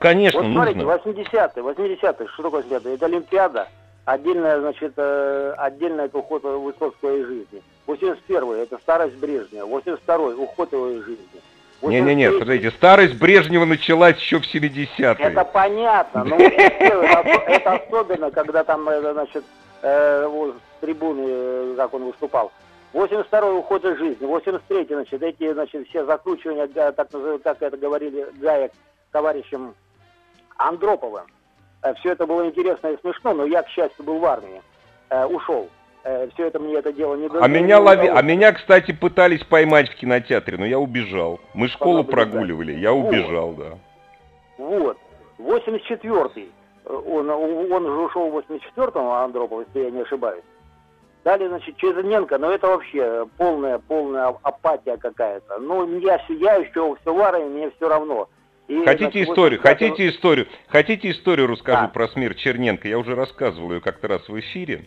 Конечно, 0.00 0.40
вот 0.40 0.52
смотрите, 0.52 0.80
нужно. 0.80 1.10
80-е, 1.10 1.62
80-е, 1.62 2.28
что 2.28 2.42
такое 2.42 2.62
80-е? 2.62 2.94
Это 2.94 3.06
Олимпиада, 3.06 3.68
Отдельная, 4.04 4.58
значит, 4.58 4.94
э, 4.96 5.54
отдельно 5.58 6.00
это 6.02 6.18
уход 6.18 6.42
Высоцкого 6.42 7.16
из 7.18 7.24
жизни. 7.24 7.62
81 7.86 8.50
это 8.54 8.78
старость 8.78 9.14
Брежнева. 9.14 9.64
82 9.66 10.16
уход 10.42 10.72
его 10.72 10.88
из 10.88 11.04
жизни. 11.04 11.26
Не-не-не, 11.82 12.32
смотрите, 12.32 12.72
старость 12.72 13.14
Брежнева 13.14 13.64
началась 13.64 14.16
еще 14.16 14.40
в 14.40 14.54
70-е. 14.54 15.14
Это 15.18 15.44
понятно, 15.44 16.24
но 16.24 16.36
это 16.36 17.74
особенно, 17.74 18.32
когда 18.32 18.64
там, 18.64 18.88
э, 18.88 19.12
значит, 19.12 19.44
э, 19.82 20.28
с 20.28 20.80
трибуны, 20.80 21.24
э, 21.26 21.74
как 21.76 21.94
он 21.94 22.06
выступал. 22.06 22.50
82-й 22.92 23.58
уход 23.58 23.84
из 23.84 23.98
жизни, 23.98 24.28
83-й, 24.28 24.94
значит, 24.94 25.22
эти, 25.22 25.52
значит, 25.52 25.88
все 25.88 26.04
закручивания, 26.04 26.66
так, 26.66 27.08
как 27.42 27.62
это 27.62 27.76
говорили 27.76 28.26
Гаек 28.34 28.72
товарищем 29.10 29.74
Андроповым. 30.58 31.24
Все 32.00 32.12
это 32.12 32.26
было 32.26 32.46
интересно 32.46 32.88
и 32.88 33.00
смешно, 33.00 33.34
но 33.34 33.44
я, 33.46 33.62
к 33.62 33.68
счастью, 33.68 34.04
был 34.04 34.18
в 34.18 34.24
армии, 34.24 34.62
ушел. 35.30 35.68
Все 36.02 36.46
это 36.46 36.58
мне 36.58 36.74
это 36.74 36.92
дело 36.92 37.14
не 37.14 37.28
А 37.40 37.48
меня 37.48 37.78
лови, 37.78 38.08
а 38.08 38.20
меня, 38.22 38.52
кстати, 38.52 38.92
пытались 38.92 39.44
поймать 39.44 39.88
в 39.88 39.94
кинотеатре, 39.94 40.58
но 40.58 40.66
я 40.66 40.78
убежал. 40.78 41.40
Мы 41.54 41.68
школу 41.68 42.04
прогуливали, 42.04 42.72
я 42.72 42.92
убежал, 42.92 43.52
да. 43.52 43.78
Вот. 44.58 44.98
84-й. 45.38 46.50
Он, 46.84 47.30
он 47.30 47.86
же 47.86 47.92
ушел 47.92 48.30
в 48.30 48.38
84-м, 48.38 49.06
Андропов, 49.06 49.66
если 49.68 49.84
я 49.84 49.90
не 49.90 50.00
ошибаюсь. 50.02 50.42
Далее, 51.24 51.48
значит, 51.48 51.76
Черненко, 51.76 52.36
но 52.38 52.50
это 52.50 52.66
вообще 52.66 53.26
полная, 53.36 53.78
полная 53.78 54.34
апатия 54.42 54.96
какая-то. 54.96 55.58
Ну, 55.58 55.98
я, 56.00 56.20
я 56.28 56.54
еще 56.56 56.96
все 57.00 57.14
в 57.14 57.20
армии, 57.20 57.48
мне 57.48 57.70
все 57.76 57.88
равно. 57.88 58.28
И, 58.66 58.84
хотите 58.84 59.10
значит, 59.10 59.28
историю, 59.28 59.60
85... 59.60 59.62
хотите 59.62 60.08
историю, 60.08 60.46
хотите 60.66 61.10
историю 61.10 61.46
расскажу 61.46 61.82
да. 61.82 61.88
про 61.88 62.08
смерть 62.08 62.38
Черненко? 62.38 62.88
Я 62.88 62.98
уже 62.98 63.14
рассказывал 63.14 63.72
ее 63.72 63.80
как-то 63.80 64.08
раз 64.08 64.28
в 64.28 64.38
эфире. 64.40 64.86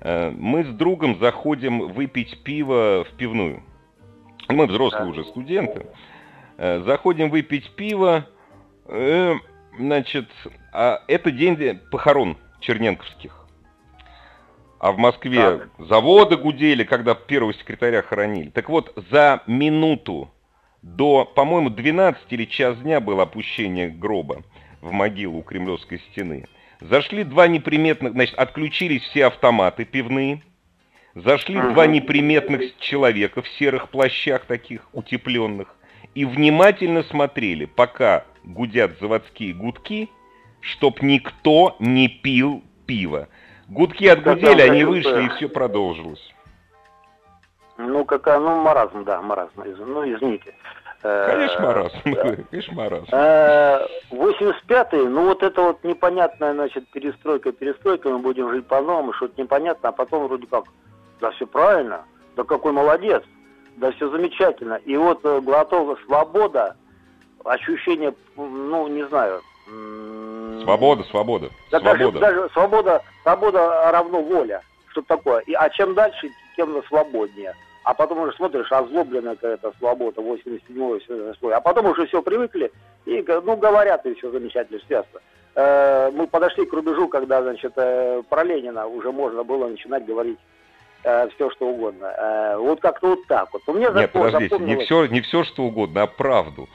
Э, 0.00 0.30
мы 0.30 0.64
с 0.64 0.68
другом 0.68 1.18
заходим 1.18 1.88
выпить 1.88 2.42
пиво 2.42 3.04
в 3.04 3.16
пивную. 3.16 3.62
Мы 4.48 4.66
взрослые 4.66 5.04
да. 5.04 5.10
уже 5.10 5.24
студенты. 5.24 5.86
Э, 6.56 6.80
заходим 6.80 7.28
выпить 7.28 7.70
пиво. 7.72 8.26
Э, 8.86 9.34
значит, 9.78 10.28
а 10.72 11.02
это 11.08 11.30
день 11.30 11.78
похорон 11.90 12.38
черненковских. 12.60 13.45
А 14.78 14.92
в 14.92 14.98
Москве 14.98 15.58
так. 15.58 15.70
заводы 15.78 16.36
гудели, 16.36 16.84
когда 16.84 17.14
первого 17.14 17.54
секретаря 17.54 18.02
хоронили. 18.02 18.50
Так 18.50 18.68
вот, 18.68 18.92
за 19.10 19.42
минуту 19.46 20.30
до, 20.82 21.24
по-моему, 21.24 21.70
12 21.70 22.22
или 22.30 22.44
час 22.44 22.78
дня 22.78 23.00
было 23.00 23.24
опущение 23.24 23.88
гроба 23.88 24.42
в 24.80 24.92
могилу 24.92 25.38
у 25.38 25.42
Кремлевской 25.42 26.00
стены. 26.10 26.46
Зашли 26.80 27.24
два 27.24 27.48
неприметных, 27.48 28.12
значит, 28.12 28.34
отключились 28.36 29.02
все 29.02 29.26
автоматы 29.26 29.84
пивные. 29.84 30.42
Зашли 31.14 31.56
ага. 31.58 31.70
два 31.70 31.86
неприметных 31.86 32.76
человека 32.78 33.40
в 33.40 33.48
серых 33.48 33.88
плащах 33.88 34.44
таких 34.44 34.86
утепленных 34.92 35.74
и 36.14 36.26
внимательно 36.26 37.02
смотрели, 37.04 37.64
пока 37.64 38.24
гудят 38.44 38.98
заводские 39.00 39.54
гудки, 39.54 40.10
чтоб 40.60 41.00
никто 41.00 41.76
не 41.78 42.08
пил 42.08 42.62
пиво. 42.84 43.28
Гудки 43.68 44.06
отгудели, 44.06 44.62
они 44.62 44.84
вышли, 44.84 45.26
и 45.26 45.28
все 45.30 45.48
продолжилось. 45.48 46.32
Ну, 47.78 48.04
какая, 48.04 48.38
ну, 48.38 48.62
маразм, 48.62 49.04
да, 49.04 49.20
маразм. 49.20 49.52
Ну, 49.56 50.04
извините. 50.04 50.54
Конечно, 51.02 51.62
маразм. 51.62 51.98
Конечно, 52.50 52.74
маразм. 52.74 53.06
85-й, 54.10 54.98
э, 54.98 55.08
ну, 55.08 55.26
вот 55.26 55.42
это 55.42 55.60
вот 55.60 55.84
непонятная, 55.84 56.54
значит, 56.54 56.88
перестройка, 56.88 57.52
перестройка, 57.52 58.08
мы 58.08 58.18
будем 58.18 58.50
жить 58.50 58.66
по-новому, 58.66 59.12
что-то 59.12 59.40
непонятно, 59.40 59.90
а 59.90 59.92
потом 59.92 60.26
вроде 60.26 60.46
как, 60.46 60.64
да 61.20 61.30
все 61.32 61.46
правильно, 61.46 62.04
да 62.34 62.44
какой 62.44 62.72
молодец, 62.72 63.22
да 63.76 63.92
все 63.92 64.10
замечательно. 64.10 64.74
И 64.84 64.96
вот 64.96 65.20
э, 65.24 65.40
глотова 65.40 65.98
свобода, 66.06 66.76
ощущение, 67.44 68.14
ну, 68.36 68.88
не 68.88 69.06
знаю, 69.08 69.42
Свобода, 70.62 71.04
свобода. 71.04 71.50
Да 71.70 71.80
свобода. 71.80 72.18
Даже, 72.18 72.34
даже 72.34 72.52
свобода, 72.52 73.02
свобода 73.22 73.90
равно 73.90 74.22
воля. 74.22 74.62
Что 74.88 75.02
такое? 75.02 75.40
И, 75.40 75.54
а 75.54 75.68
чем 75.70 75.94
дальше, 75.94 76.30
тем 76.56 76.82
свободнее. 76.88 77.54
А 77.84 77.94
потом 77.94 78.20
уже 78.20 78.32
смотришь, 78.32 78.70
озлобленная 78.72 79.36
какая-то 79.36 79.72
свобода, 79.78 80.20
87-й, 80.20 81.52
А 81.52 81.60
потом 81.60 81.86
уже 81.86 82.06
все 82.06 82.20
привыкли, 82.20 82.72
и, 83.04 83.24
ну, 83.44 83.56
говорят, 83.56 84.04
и 84.06 84.14
все 84.14 84.30
замечательно, 84.32 84.80
связано. 84.86 85.20
Э, 85.54 86.10
мы 86.10 86.26
подошли 86.26 86.66
к 86.66 86.72
рубежу, 86.72 87.08
когда, 87.08 87.42
значит, 87.42 87.72
э, 87.76 88.22
про 88.28 88.42
Ленина 88.42 88.88
уже 88.88 89.12
можно 89.12 89.44
было 89.44 89.68
начинать 89.68 90.04
говорить 90.04 90.38
э, 91.04 91.28
все, 91.36 91.48
что 91.50 91.68
угодно. 91.68 92.06
Э, 92.06 92.56
вот 92.58 92.80
как-то 92.80 93.10
вот 93.10 93.26
так 93.28 93.52
вот. 93.52 93.62
Но 93.68 93.74
мне 93.74 93.88
Нет, 93.94 94.10
подождите, 94.10 94.48
запомнилось... 94.48 94.78
не 94.78 94.84
все, 94.84 95.06
не 95.06 95.20
все, 95.20 95.44
что 95.44 95.62
угодно, 95.62 96.02
а 96.02 96.06
правду 96.08 96.68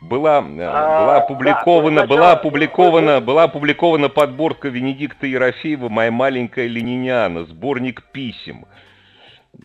была, 0.00 0.40
э, 0.40 0.62
а, 0.62 1.00
была 1.00 1.16
опубликована, 1.16 2.00
да, 2.02 2.06
была 2.06 2.32
опубликована, 2.32 3.20
была 3.20 3.42
опубликована 3.44 4.08
подборка 4.08 4.68
Венедикта 4.68 5.26
Ерофеева 5.26 5.88
«Моя 5.88 6.10
маленькая 6.10 6.66
лениниана», 6.66 7.44
сборник 7.44 8.02
писем. 8.12 8.66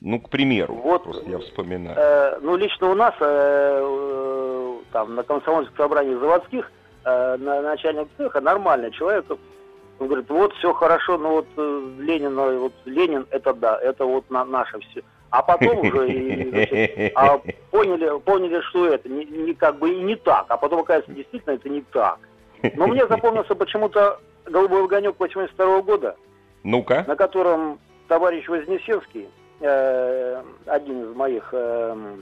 Ну, 0.01 0.19
к 0.19 0.29
примеру, 0.29 0.75
вот, 0.75 1.03
просто 1.03 1.29
я 1.29 1.39
вспоминаю. 1.39 1.97
Э, 1.97 2.39
ну, 2.41 2.55
лично 2.55 2.89
у 2.89 2.95
нас, 2.95 3.13
э, 3.19 3.79
э, 3.81 4.77
там, 4.91 5.15
на 5.15 5.23
комсомольском 5.23 5.77
собрании 5.77 6.15
заводских, 6.15 6.71
э, 7.05 7.37
на, 7.37 7.61
начальник 7.61 8.07
цеха 8.17 8.41
нормальный 8.41 8.91
человек, 8.91 9.25
он 9.99 10.07
говорит, 10.07 10.29
вот 10.29 10.53
все 10.53 10.73
хорошо, 10.73 11.17
но 11.17 11.31
вот 11.31 11.47
э, 11.57 11.81
Ленин, 11.99 12.35
вот 12.35 12.73
Ленин, 12.85 13.27
это 13.31 13.53
да, 13.53 13.77
это 13.79 14.05
вот 14.05 14.29
на, 14.29 14.45
наше 14.45 14.79
все. 14.79 15.03
А 15.31 15.41
потом 15.43 15.79
уже 15.79 16.11
и, 16.11 16.49
значит, 16.49 17.11
а 17.15 17.39
поняли, 17.71 18.19
поняли, 18.19 18.61
что 18.61 18.87
это 18.87 19.07
не, 19.09 19.25
не 19.25 19.53
как 19.53 19.77
бы 19.77 19.91
и 19.91 20.01
не 20.01 20.15
так. 20.15 20.45
А 20.49 20.57
потом, 20.57 20.79
оказывается, 20.79 21.13
действительно 21.13 21.53
это 21.53 21.69
не 21.69 21.81
так. 21.81 22.19
Но 22.75 22.87
мне 22.87 23.07
запомнился 23.07 23.55
почему-то 23.55 24.19
«Голубой 24.45 24.83
огонек» 24.83 25.15
82 25.19 25.81
года. 25.83 26.15
Ну-ка. 26.63 27.05
На 27.07 27.15
котором 27.15 27.79
товарищ 28.07 28.47
Вознесенский, 28.47 29.29
э, 29.61 30.41
один 30.65 31.03
из 31.03 31.15
моих, 31.15 31.49
э, 31.51 32.15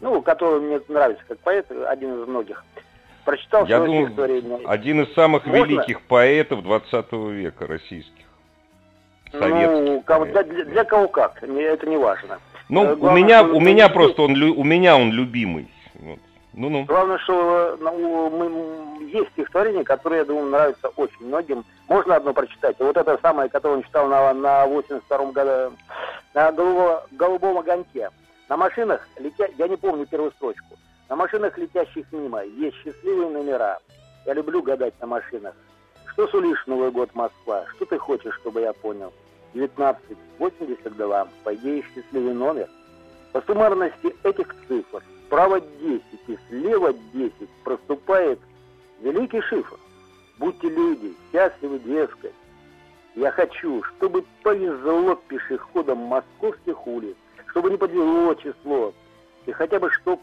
ну, 0.00 0.22
который 0.22 0.60
мне 0.60 0.80
нравится 0.88 1.22
как 1.28 1.38
поэт, 1.40 1.70
один 1.70 2.22
из 2.22 2.26
многих, 2.26 2.64
прочитал 3.24 3.66
Я 3.66 3.80
думаю, 3.80 4.06
стихотворение. 4.06 4.58
один 4.66 5.02
из 5.02 5.14
самых 5.14 5.46
Можно? 5.46 5.64
великих 5.64 6.00
поэтов 6.02 6.62
20 6.62 7.12
века 7.12 7.66
российских. 7.66 8.25
Ну, 9.40 10.24
для, 10.24 10.42
для, 10.42 10.64
для 10.64 10.84
кого 10.84 11.08
как, 11.08 11.42
это 11.42 11.86
не 11.86 11.96
важно. 11.96 12.38
Ну, 12.68 12.84
э, 12.84 12.96
Главное, 12.96 13.22
у 13.22 13.24
меня, 13.24 13.42
у 13.44 13.60
меня 13.60 13.88
просто 13.88 14.22
он, 14.22 14.40
у 14.42 14.64
меня 14.64 14.96
он 14.96 15.12
любимый. 15.12 15.68
Ну, 16.56 16.70
ну. 16.70 16.84
Главное, 16.84 17.18
что 17.18 17.76
ну, 17.80 18.30
мы, 18.30 19.06
есть 19.08 19.30
стихотворения, 19.32 19.84
которые, 19.84 20.20
я 20.20 20.24
думаю, 20.24 20.46
нравятся 20.46 20.88
очень 20.96 21.26
многим. 21.26 21.64
Можно 21.86 22.16
одно 22.16 22.32
прочитать? 22.32 22.76
Вот 22.78 22.96
это 22.96 23.18
самое, 23.20 23.50
которое 23.50 23.76
он 23.76 23.82
читал 23.82 24.08
на, 24.08 24.32
на 24.32 24.64
82-м 24.66 25.32
году, 25.32 25.76
на 26.32 26.52
голубо, 26.52 27.06
голубом 27.12 27.58
огоньке. 27.58 28.10
На 28.48 28.56
машинах, 28.56 29.06
летя... 29.18 29.48
я 29.58 29.68
не 29.68 29.76
помню 29.76 30.06
первую 30.06 30.30
строчку, 30.32 30.76
на 31.08 31.16
машинах, 31.16 31.58
летящих 31.58 32.06
мимо, 32.12 32.42
есть 32.42 32.76
счастливые 32.82 33.28
номера. 33.28 33.78
Я 34.24 34.34
люблю 34.34 34.62
гадать 34.62 34.94
на 35.00 35.06
машинах. 35.06 35.54
Что 36.06 36.26
сулишь 36.28 36.66
Новый 36.66 36.90
год, 36.90 37.14
Москва? 37.14 37.64
Что 37.74 37.84
ты 37.84 37.98
хочешь, 37.98 38.34
чтобы 38.36 38.62
я 38.62 38.72
понял? 38.72 39.12
1982. 39.64 41.28
По 41.44 41.54
идее, 41.54 41.82
счастливый 41.94 42.34
номер. 42.34 42.68
По 43.32 43.40
суммарности 43.42 44.14
этих 44.22 44.54
цифр 44.68 45.02
справа 45.26 45.60
10 45.60 46.02
и 46.28 46.38
слева 46.48 46.92
10 47.12 47.32
проступает 47.64 48.38
великий 49.00 49.40
шифр. 49.42 49.76
Будьте 50.38 50.68
люди, 50.68 51.14
счастливы, 51.32 51.78
дескать. 51.80 52.34
Я 53.14 53.30
хочу, 53.30 53.82
чтобы 53.82 54.24
повезло 54.42 55.14
пешеходам 55.14 55.98
московских 55.98 56.86
улиц, 56.86 57.16
чтобы 57.46 57.70
не 57.70 57.78
подвело 57.78 58.34
число, 58.34 58.92
и 59.46 59.52
хотя 59.52 59.80
бы 59.80 59.90
чтоб 59.90 60.20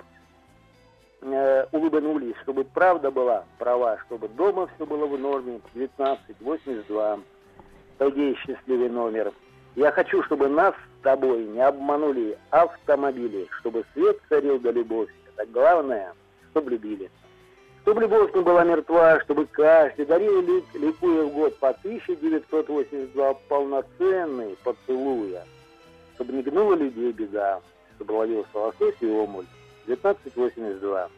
э, 1.22 1.65
улыбнулись, 1.72 2.36
чтобы 2.43 2.63
правда 2.63 3.10
была 3.10 3.46
права, 3.58 3.98
чтобы 4.06 4.28
дома 4.28 4.69
все 4.76 4.86
было 4.86 5.08
в 5.08 5.19
норме, 5.19 5.60
1982, 5.74 7.19
Пойди 7.97 8.36
счастливый 8.36 8.89
номер. 8.89 9.32
Я 9.75 9.91
хочу, 9.91 10.23
чтобы 10.23 10.49
нас 10.49 10.73
с 10.75 11.03
тобой 11.03 11.45
не 11.45 11.62
обманули 11.62 12.38
автомобили, 12.49 13.47
чтобы 13.60 13.86
свет 13.93 14.19
царил 14.29 14.60
да 14.60 14.71
любовь. 14.71 15.10
Это 15.36 15.49
главное, 15.51 16.13
чтобы 16.51 16.71
любили. 16.71 17.10
Чтобы 17.82 18.01
любовь 18.01 18.34
не 18.34 18.41
была 18.41 18.63
мертва, 18.63 19.19
чтобы 19.21 19.45
каждый 19.45 20.06
дарил, 20.06 20.41
лик, 20.41 20.63
ликуя 20.73 21.25
в 21.25 21.34
год 21.34 21.58
по 21.58 21.69
1982 21.69 23.34
полноценный 23.49 24.56
поцелуя. 24.63 25.45
Чтобы 26.15 26.34
не 26.34 26.43
гнула 26.43 26.75
людей 26.75 27.12
беда, 27.12 27.60
чтобы 27.95 28.13
ловился 28.13 28.58
лосось 28.58 28.95
и 29.01 29.08
омуль. 29.08 29.45
1982. 29.86 31.10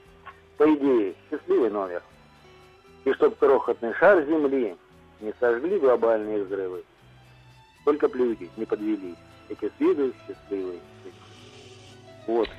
По 0.57 0.73
идее, 0.73 1.13
счастливый 1.29 1.69
номер. 1.69 2.01
И 3.03 3.13
чтоб 3.13 3.37
крохотный 3.37 3.93
шар 3.93 4.23
земли 4.25 4.75
не 5.21 5.33
сожгли 5.39 5.79
глобальные 5.79 6.43
взрывы. 6.43 6.83
Только 7.83 8.07
люди 8.07 8.49
не 8.57 8.65
подвели. 8.65 9.15
Эти 9.49 9.71
свиды 9.77 10.11
счастливые. 10.27 10.79
Вот. 12.27 12.49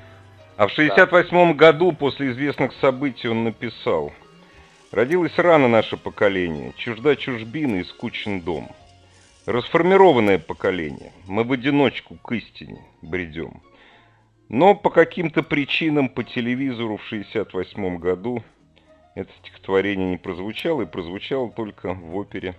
А 0.55 0.67
в 0.67 0.71
68 0.71 1.29
да. 1.29 1.53
году, 1.53 1.91
после 1.91 2.31
известных 2.31 2.71
событий, 2.81 3.27
он 3.27 3.43
написал 3.43 4.13
«Родилось 4.91 5.37
рано 5.37 5.67
наше 5.67 5.97
поколение, 5.97 6.73
чужда 6.77 7.15
чужбины 7.15 7.81
и 7.81 7.83
скучен 7.83 8.41
дом. 8.41 8.69
Расформированное 9.45 10.39
поколение, 10.39 11.11
мы 11.27 11.43
в 11.43 11.51
одиночку 11.51 12.15
к 12.15 12.31
истине 12.31 12.81
бредем. 13.01 13.61
Но 14.49 14.75
по 14.75 14.89
каким-то 14.89 15.43
причинам 15.43 16.09
по 16.09 16.23
телевизору 16.23 16.97
в 16.97 17.03
68 17.03 17.97
году 17.97 18.43
это 19.17 19.31
стихотворение 19.41 20.11
не 20.11 20.17
прозвучало, 20.17 20.83
и 20.83 20.85
прозвучало 20.85 21.51
только 21.51 21.95
в 21.95 22.15
опере 22.15 22.55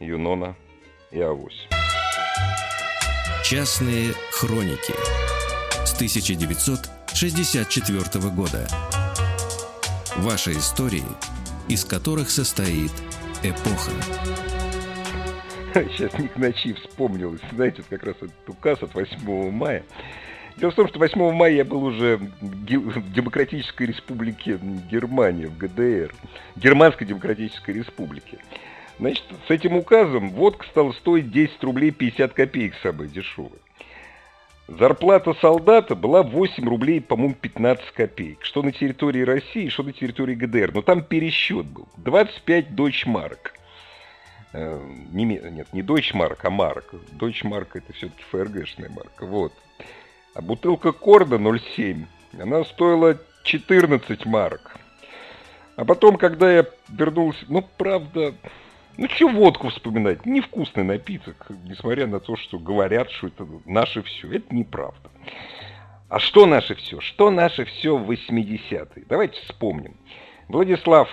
Юнона 0.00 0.56
и 1.12 1.20
Авось. 1.20 1.68
Частные 3.44 4.12
хроники 4.32 4.94
с 5.84 5.94
1964 5.94 8.30
года. 8.34 8.66
Ваши 10.16 10.50
истории, 10.52 11.04
из 11.68 11.84
которых 11.84 12.30
состоит 12.30 12.90
эпоха. 13.44 13.92
Сейчас 15.74 16.18
Ник 16.18 16.36
Ночи 16.36 16.72
вспомнил, 16.72 17.38
знаете, 17.52 17.84
как 17.88 18.02
раз 18.02 18.16
этот 18.16 18.48
указ 18.48 18.82
от 18.82 18.92
8 18.92 19.52
мая. 19.52 19.84
Дело 20.56 20.70
в 20.70 20.74
том, 20.74 20.88
что 20.88 20.98
8 20.98 21.32
мая 21.32 21.52
я 21.52 21.64
был 21.64 21.84
уже 21.84 22.16
в 22.16 23.12
Демократической 23.12 23.86
Республике 23.86 24.58
Германия, 24.90 25.48
в 25.48 25.58
ГДР, 25.58 26.14
Германской 26.56 27.06
Демократической 27.06 27.72
Республике. 27.72 28.38
Значит, 28.98 29.24
с 29.46 29.50
этим 29.50 29.76
указом 29.76 30.30
водка 30.30 30.66
стала 30.68 30.92
стоить 30.92 31.30
10 31.30 31.62
рублей 31.62 31.90
50 31.90 32.32
копеек 32.32 32.74
самая 32.82 33.08
дешевая. 33.08 33.60
Зарплата 34.68 35.34
солдата 35.34 35.94
была 35.94 36.22
8 36.22 36.66
рублей, 36.66 37.00
по-моему, 37.00 37.34
15 37.34 37.92
копеек. 37.92 38.38
Что 38.42 38.62
на 38.62 38.72
территории 38.72 39.22
России, 39.22 39.68
что 39.68 39.82
на 39.82 39.92
территории 39.92 40.34
ГДР. 40.34 40.72
Но 40.74 40.82
там 40.82 41.02
пересчет 41.02 41.66
был. 41.66 41.86
25 41.98 42.74
дойчмарк. 42.74 43.52
Э, 44.52 44.80
не, 45.12 45.24
нет, 45.24 45.72
не 45.72 45.82
дойчмарк, 45.82 46.44
а 46.44 46.50
марк. 46.50 46.94
Дойчмарк 47.12 47.76
это 47.76 47.92
все-таки 47.92 48.24
ФРГшная 48.30 48.88
марка. 48.88 49.26
Вот. 49.26 49.52
А 50.36 50.42
бутылка 50.42 50.92
Корда 50.92 51.36
0,7, 51.36 52.04
она 52.38 52.62
стоила 52.64 53.18
14 53.42 54.26
марок. 54.26 54.76
А 55.76 55.86
потом, 55.86 56.18
когда 56.18 56.52
я 56.52 56.66
вернулся, 56.90 57.42
ну, 57.48 57.66
правда, 57.78 58.34
ну, 58.98 59.08
что 59.08 59.28
водку 59.30 59.70
вспоминать? 59.70 60.26
Невкусный 60.26 60.84
напиток, 60.84 61.46
несмотря 61.64 62.06
на 62.06 62.20
то, 62.20 62.36
что 62.36 62.58
говорят, 62.58 63.10
что 63.10 63.28
это 63.28 63.46
наше 63.64 64.02
все. 64.02 64.30
Это 64.30 64.54
неправда. 64.54 65.08
А 66.10 66.18
что 66.18 66.44
наше 66.44 66.74
все? 66.74 67.00
Что 67.00 67.30
наше 67.30 67.64
все 67.64 67.96
в 67.96 68.10
80-е? 68.10 69.06
Давайте 69.08 69.40
вспомним. 69.40 69.96
Владислав... 70.48 71.08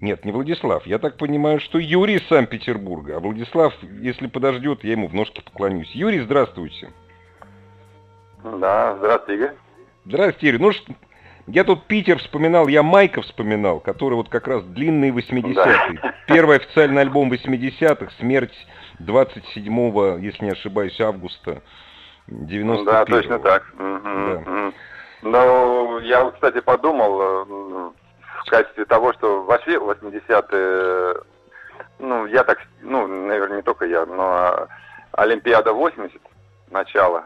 Нет, 0.00 0.24
не 0.24 0.32
Владислав. 0.32 0.86
Я 0.86 0.98
так 0.98 1.18
понимаю, 1.18 1.60
что 1.60 1.78
Юрий 1.78 2.14
из 2.14 2.26
Санкт-Петербурга. 2.28 3.18
А 3.18 3.20
Владислав, 3.20 3.74
если 4.00 4.26
подождет, 4.26 4.84
я 4.84 4.92
ему 4.92 5.06
в 5.06 5.14
ножки 5.14 5.42
поклонюсь. 5.42 5.90
Юрий, 5.94 6.20
здравствуйте. 6.20 6.90
Да, 8.44 8.96
здравствуйте, 8.98 9.34
Игорь. 9.34 9.56
Здравствуйте, 10.04 10.48
Игорь. 10.48 10.60
Ну, 10.60 10.72
что, 10.72 10.92
я 11.46 11.64
тут 11.64 11.84
Питер 11.86 12.18
вспоминал, 12.18 12.68
я 12.68 12.82
Майка 12.82 13.22
вспоминал, 13.22 13.80
который 13.80 14.14
вот 14.14 14.28
как 14.28 14.46
раз 14.46 14.62
длинный 14.64 15.10
80-й. 15.10 15.54
Да. 15.54 16.14
Первый 16.26 16.56
официальный 16.56 17.00
альбом 17.00 17.32
80-х, 17.32 18.12
смерть 18.18 18.54
27-го, 19.00 20.18
если 20.18 20.44
не 20.44 20.50
ошибаюсь, 20.50 21.00
августа 21.00 21.62
91 22.26 22.84
Да, 22.84 23.04
точно 23.06 23.38
так. 23.38 23.64
Да. 23.78 24.72
Ну, 25.22 25.98
я, 26.00 26.30
кстати, 26.32 26.60
подумал 26.60 27.94
в 28.44 28.50
качестве 28.50 28.84
того, 28.84 29.14
что 29.14 29.42
вообще 29.44 29.76
80-е, 29.76 31.22
ну, 31.98 32.26
я 32.26 32.44
так, 32.44 32.58
ну, 32.82 33.06
наверное, 33.06 33.56
не 33.56 33.62
только 33.62 33.86
я, 33.86 34.04
но 34.04 34.68
Олимпиада 35.12 35.72
80, 35.72 36.20
начало, 36.70 37.24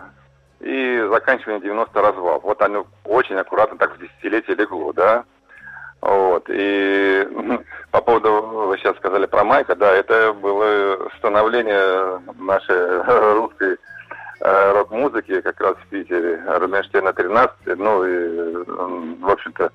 и 0.60 1.06
заканчивание 1.10 1.60
90 1.60 2.00
развал. 2.00 2.40
Вот 2.40 2.60
оно 2.62 2.86
очень 3.04 3.36
аккуратно 3.36 3.78
так 3.78 3.96
в 3.96 4.00
десятилетие 4.00 4.56
легло, 4.56 4.92
да. 4.92 5.24
Вот. 6.00 6.44
И 6.48 7.28
по 7.90 8.00
поводу, 8.00 8.30
вы 8.68 8.78
сейчас 8.78 8.96
сказали 8.96 9.26
про 9.26 9.44
Майка, 9.44 9.74
да, 9.74 9.92
это 9.92 10.32
было 10.32 11.08
становление 11.18 12.20
нашей 12.38 13.02
русской 13.34 13.76
э, 14.40 14.72
рок-музыки 14.72 15.40
как 15.40 15.60
раз 15.60 15.76
в 15.76 15.86
Питере. 15.88 16.42
Рубинштейна 16.46 17.12
13, 17.12 17.52
ну 17.76 18.04
и, 18.04 18.64
в 19.20 19.30
общем-то, 19.30 19.70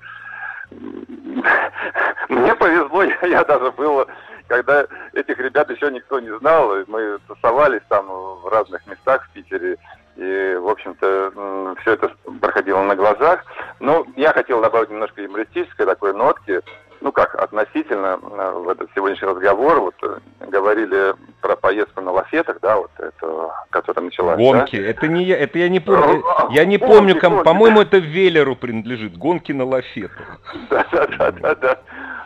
мне 2.28 2.54
повезло, 2.54 3.02
я, 3.02 3.26
я 3.26 3.44
даже 3.44 3.70
был, 3.72 4.06
когда 4.48 4.86
этих 5.12 5.38
ребят 5.38 5.70
еще 5.70 5.90
никто 5.90 6.20
не 6.20 6.36
знал, 6.38 6.74
мы 6.86 7.18
тусовались 7.26 7.82
там 7.88 8.06
в 8.06 8.48
разных 8.50 8.86
местах 8.86 9.24
в 9.24 9.32
Питере, 9.32 9.78
и, 10.16 10.56
в 10.60 10.68
общем-то, 10.68 11.74
все 11.80 11.92
это 11.92 12.12
проходило 12.40 12.82
на 12.82 12.94
глазах. 12.94 13.44
Но 13.80 14.06
я 14.16 14.32
хотел 14.32 14.60
добавить 14.60 14.90
немножко 14.90 15.22
юмористической 15.22 15.86
такой 15.86 16.14
нотки. 16.14 16.60
Ну 17.00 17.12
как, 17.12 17.34
относительно 17.34 18.16
в 18.16 18.68
этот 18.68 18.88
сегодняшний 18.94 19.28
разговор, 19.28 19.80
вот 19.80 19.94
э, 20.02 20.18
говорили 20.48 21.14
про 21.42 21.54
поездку 21.54 22.00
на 22.00 22.12
лафетах, 22.12 22.60
да, 22.62 22.78
вот 22.78 22.90
это, 22.96 23.50
которая 23.68 24.06
началась. 24.06 24.38
Гонки, 24.38 24.80
да? 24.80 24.88
это 24.88 25.08
не 25.08 25.24
я, 25.24 25.36
это 25.36 25.58
я 25.58 25.68
не 25.68 25.80
помню, 25.80 26.24
я 26.50 26.64
не 26.64 26.78
помню, 26.78 27.20
ком, 27.20 27.42
по-моему, 27.42 27.82
это 27.82 27.98
Веллеру 27.98 28.56
принадлежит, 28.56 29.18
гонки 29.18 29.52
на 29.52 29.66
лафетах. 29.66 30.38
Да, 30.70 30.86
да, 30.92 31.06
да, 31.18 31.32
да, 31.32 31.54
да. 31.56 31.78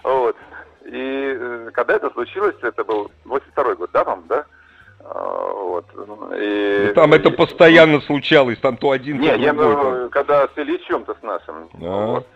Вот. 0.05 0.37
И 0.85 1.37
э, 1.37 1.71
когда 1.75 1.97
это 1.97 2.11
случилось, 2.11 2.55
это 2.63 2.85
был 2.85 3.11
82 3.25 3.75
год, 3.75 3.91
да, 3.93 4.05
вам, 4.05 4.25
да? 4.29 4.45
Вот. 5.15 5.87
И... 6.37 6.85
Ну, 6.89 6.95
там 6.95 7.13
это 7.13 7.31
постоянно 7.31 8.01
случалось, 8.01 8.59
там 8.59 8.77
то 8.77 8.91
один, 8.91 9.21
не, 9.21 9.29
то 9.29 9.35
я, 9.37 9.53
другой. 9.53 10.11
когда 10.11 10.47
с 10.49 10.51
Ильичем-то 10.57 11.15
с 11.15 11.23
нашим. 11.23 11.69
А. 11.83 12.07
Вот. 12.07 12.27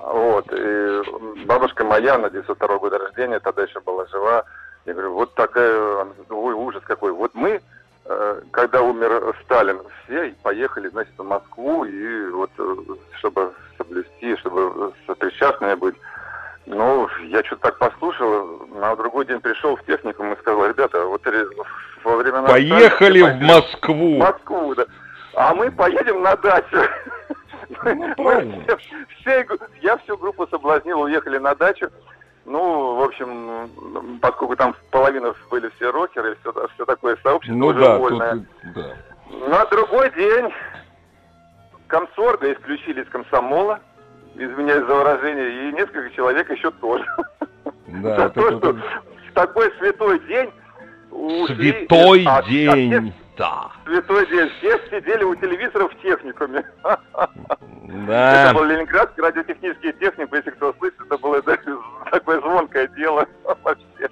вот. 0.00 0.46
И 0.52 1.44
бабушка 1.44 1.84
моя 1.84 2.18
на 2.18 2.30
902 2.30 2.78
года 2.78 2.98
рождения, 2.98 3.40
тогда 3.40 3.62
еще 3.62 3.80
была 3.80 4.06
жива. 4.06 4.44
Я 4.86 4.92
говорю, 4.92 5.14
вот 5.14 5.34
такая, 5.34 6.06
ой, 6.28 6.54
ужас 6.54 6.82
какой. 6.84 7.12
Вот 7.12 7.34
мы, 7.34 7.60
э, 8.04 8.40
когда 8.50 8.82
умер 8.82 9.34
Сталин, 9.44 9.80
все 10.04 10.34
поехали, 10.42 10.88
значит, 10.88 11.14
в 11.16 11.24
Москву, 11.24 11.84
и 11.84 12.28
вот, 12.30 12.50
э, 12.58 12.76
чтобы 13.18 13.52
соблюсти, 13.78 14.36
чтобы 14.36 14.92
сопричастными 15.06 15.74
быть. 15.74 15.94
Ну, 16.66 17.08
я 17.28 17.44
что-то 17.44 17.68
так 17.68 17.78
послушал, 17.78 18.66
на 18.74 18.96
другой 18.96 19.26
день 19.26 19.40
пришел 19.40 19.76
в 19.76 19.84
техникум 19.84 20.32
и 20.32 20.38
сказал, 20.38 20.66
ребята, 20.66 21.04
вот 21.04 21.22
во 22.02 22.16
времена... 22.16 22.48
Поехали 22.48 23.20
в 23.20 23.42
Москву! 23.42 24.16
В 24.16 24.18
Москву, 24.18 24.74
да. 24.74 24.86
А 25.34 25.54
мы 25.54 25.70
поедем 25.70 26.22
на 26.22 26.36
дачу. 26.36 26.78
Ну, 27.82 28.62
все, 28.62 28.76
все, 29.20 29.46
я 29.80 29.96
всю 29.98 30.16
группу 30.16 30.46
соблазнил, 30.46 31.00
уехали 31.00 31.38
на 31.38 31.54
дачу. 31.54 31.88
Ну, 32.44 32.94
в 32.96 33.02
общем, 33.02 33.70
поскольку 34.20 34.54
там 34.54 34.76
половина 34.90 35.34
были 35.50 35.70
все 35.76 35.90
рокеры, 35.90 36.36
все, 36.40 36.68
все 36.74 36.84
такое 36.84 37.16
сообщество 37.22 37.56
ну, 37.56 37.66
уже 37.68 37.80
да, 37.80 37.96
вольное. 37.96 38.32
Тут, 38.32 38.46
да. 38.74 39.48
На 39.48 39.64
другой 39.66 40.10
день 40.12 40.52
комсорга 41.88 42.52
исключили 42.52 43.02
из 43.02 43.08
комсомола 43.08 43.80
извиняюсь 44.34 44.86
за 44.86 44.94
выражение, 44.94 45.68
и 45.68 45.72
несколько 45.72 46.10
человек 46.14 46.50
еще 46.50 46.70
тоже. 46.72 47.04
Да, 47.86 48.16
за 48.16 48.30
то, 48.30 48.58
что 48.58 48.72
в 48.72 49.32
такой 49.34 49.72
святой 49.78 50.18
день 50.26 50.50
Святой 51.46 52.26
день, 52.48 53.12
да. 53.38 53.70
Святой 53.84 54.26
день. 54.26 54.50
Все 54.58 54.78
сидели 54.90 55.22
у 55.22 55.34
телевизора 55.36 55.88
в 55.88 56.00
техникуме. 56.02 56.64
Да. 58.06 58.50
Это 58.50 58.54
был 58.54 58.64
Ленинградский 58.64 59.22
радиотехнический 59.22 59.92
техник, 59.94 60.28
если 60.32 60.50
кто 60.50 60.74
слышит, 60.78 61.00
это 61.00 61.16
было 61.18 61.40
такое 61.42 62.40
звонкое 62.40 62.88
дело 62.88 63.26
вообще. 63.62 64.08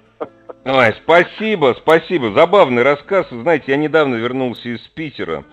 Ой, 0.65 0.95
спасибо, 1.03 1.75
спасибо. 1.77 2.31
Забавный 2.31 2.83
рассказ. 2.83 3.27
Знаете, 3.29 3.65
я 3.67 3.77
недавно 3.77 4.15
вернулся 4.15 4.69
из 4.69 4.79
Питера. 4.89 5.43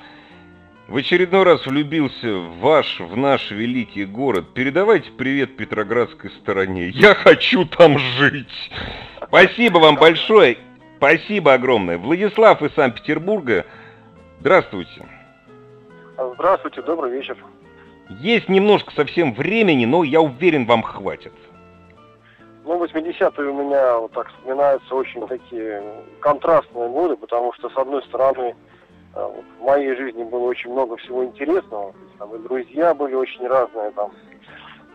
В 0.90 0.96
очередной 0.96 1.44
раз 1.44 1.64
влюбился 1.66 2.34
в 2.34 2.58
ваш, 2.58 2.98
в 2.98 3.16
наш 3.16 3.52
великий 3.52 4.04
город. 4.04 4.46
Передавайте 4.54 5.08
привет 5.12 5.56
Петроградской 5.56 6.30
стороне. 6.30 6.88
Я 6.88 7.14
хочу 7.14 7.64
там 7.64 7.96
жить. 7.96 8.72
Спасибо 9.28 9.78
вам 9.78 9.94
большое. 9.94 10.58
Спасибо 10.96 11.52
огромное. 11.52 11.96
Владислав 11.96 12.60
из 12.62 12.74
Санкт-Петербурга. 12.74 13.66
Здравствуйте. 14.40 15.06
Здравствуйте, 16.34 16.82
добрый 16.82 17.12
вечер. 17.12 17.36
Есть 18.18 18.48
немножко 18.48 18.92
совсем 18.92 19.32
времени, 19.32 19.84
но 19.84 20.02
я 20.02 20.20
уверен, 20.20 20.66
вам 20.66 20.82
хватит. 20.82 21.32
Ну, 22.64 22.84
80-е 22.84 23.48
у 23.48 23.64
меня 23.64 23.96
вот 23.96 24.10
так 24.10 24.28
вспоминаются 24.30 24.92
очень 24.92 25.24
такие 25.28 25.84
контрастные 26.18 26.88
годы, 26.88 27.16
потому 27.16 27.52
что, 27.52 27.70
с 27.70 27.76
одной 27.76 28.02
стороны, 28.02 28.56
вот, 29.14 29.44
в 29.58 29.64
моей 29.64 29.94
жизни 29.96 30.22
было 30.24 30.44
очень 30.44 30.70
много 30.70 30.96
всего 30.98 31.24
интересного. 31.24 31.92
Там 32.18 32.34
и 32.34 32.38
друзья 32.38 32.94
были 32.94 33.14
очень 33.14 33.46
разные, 33.46 33.90
там 33.92 34.12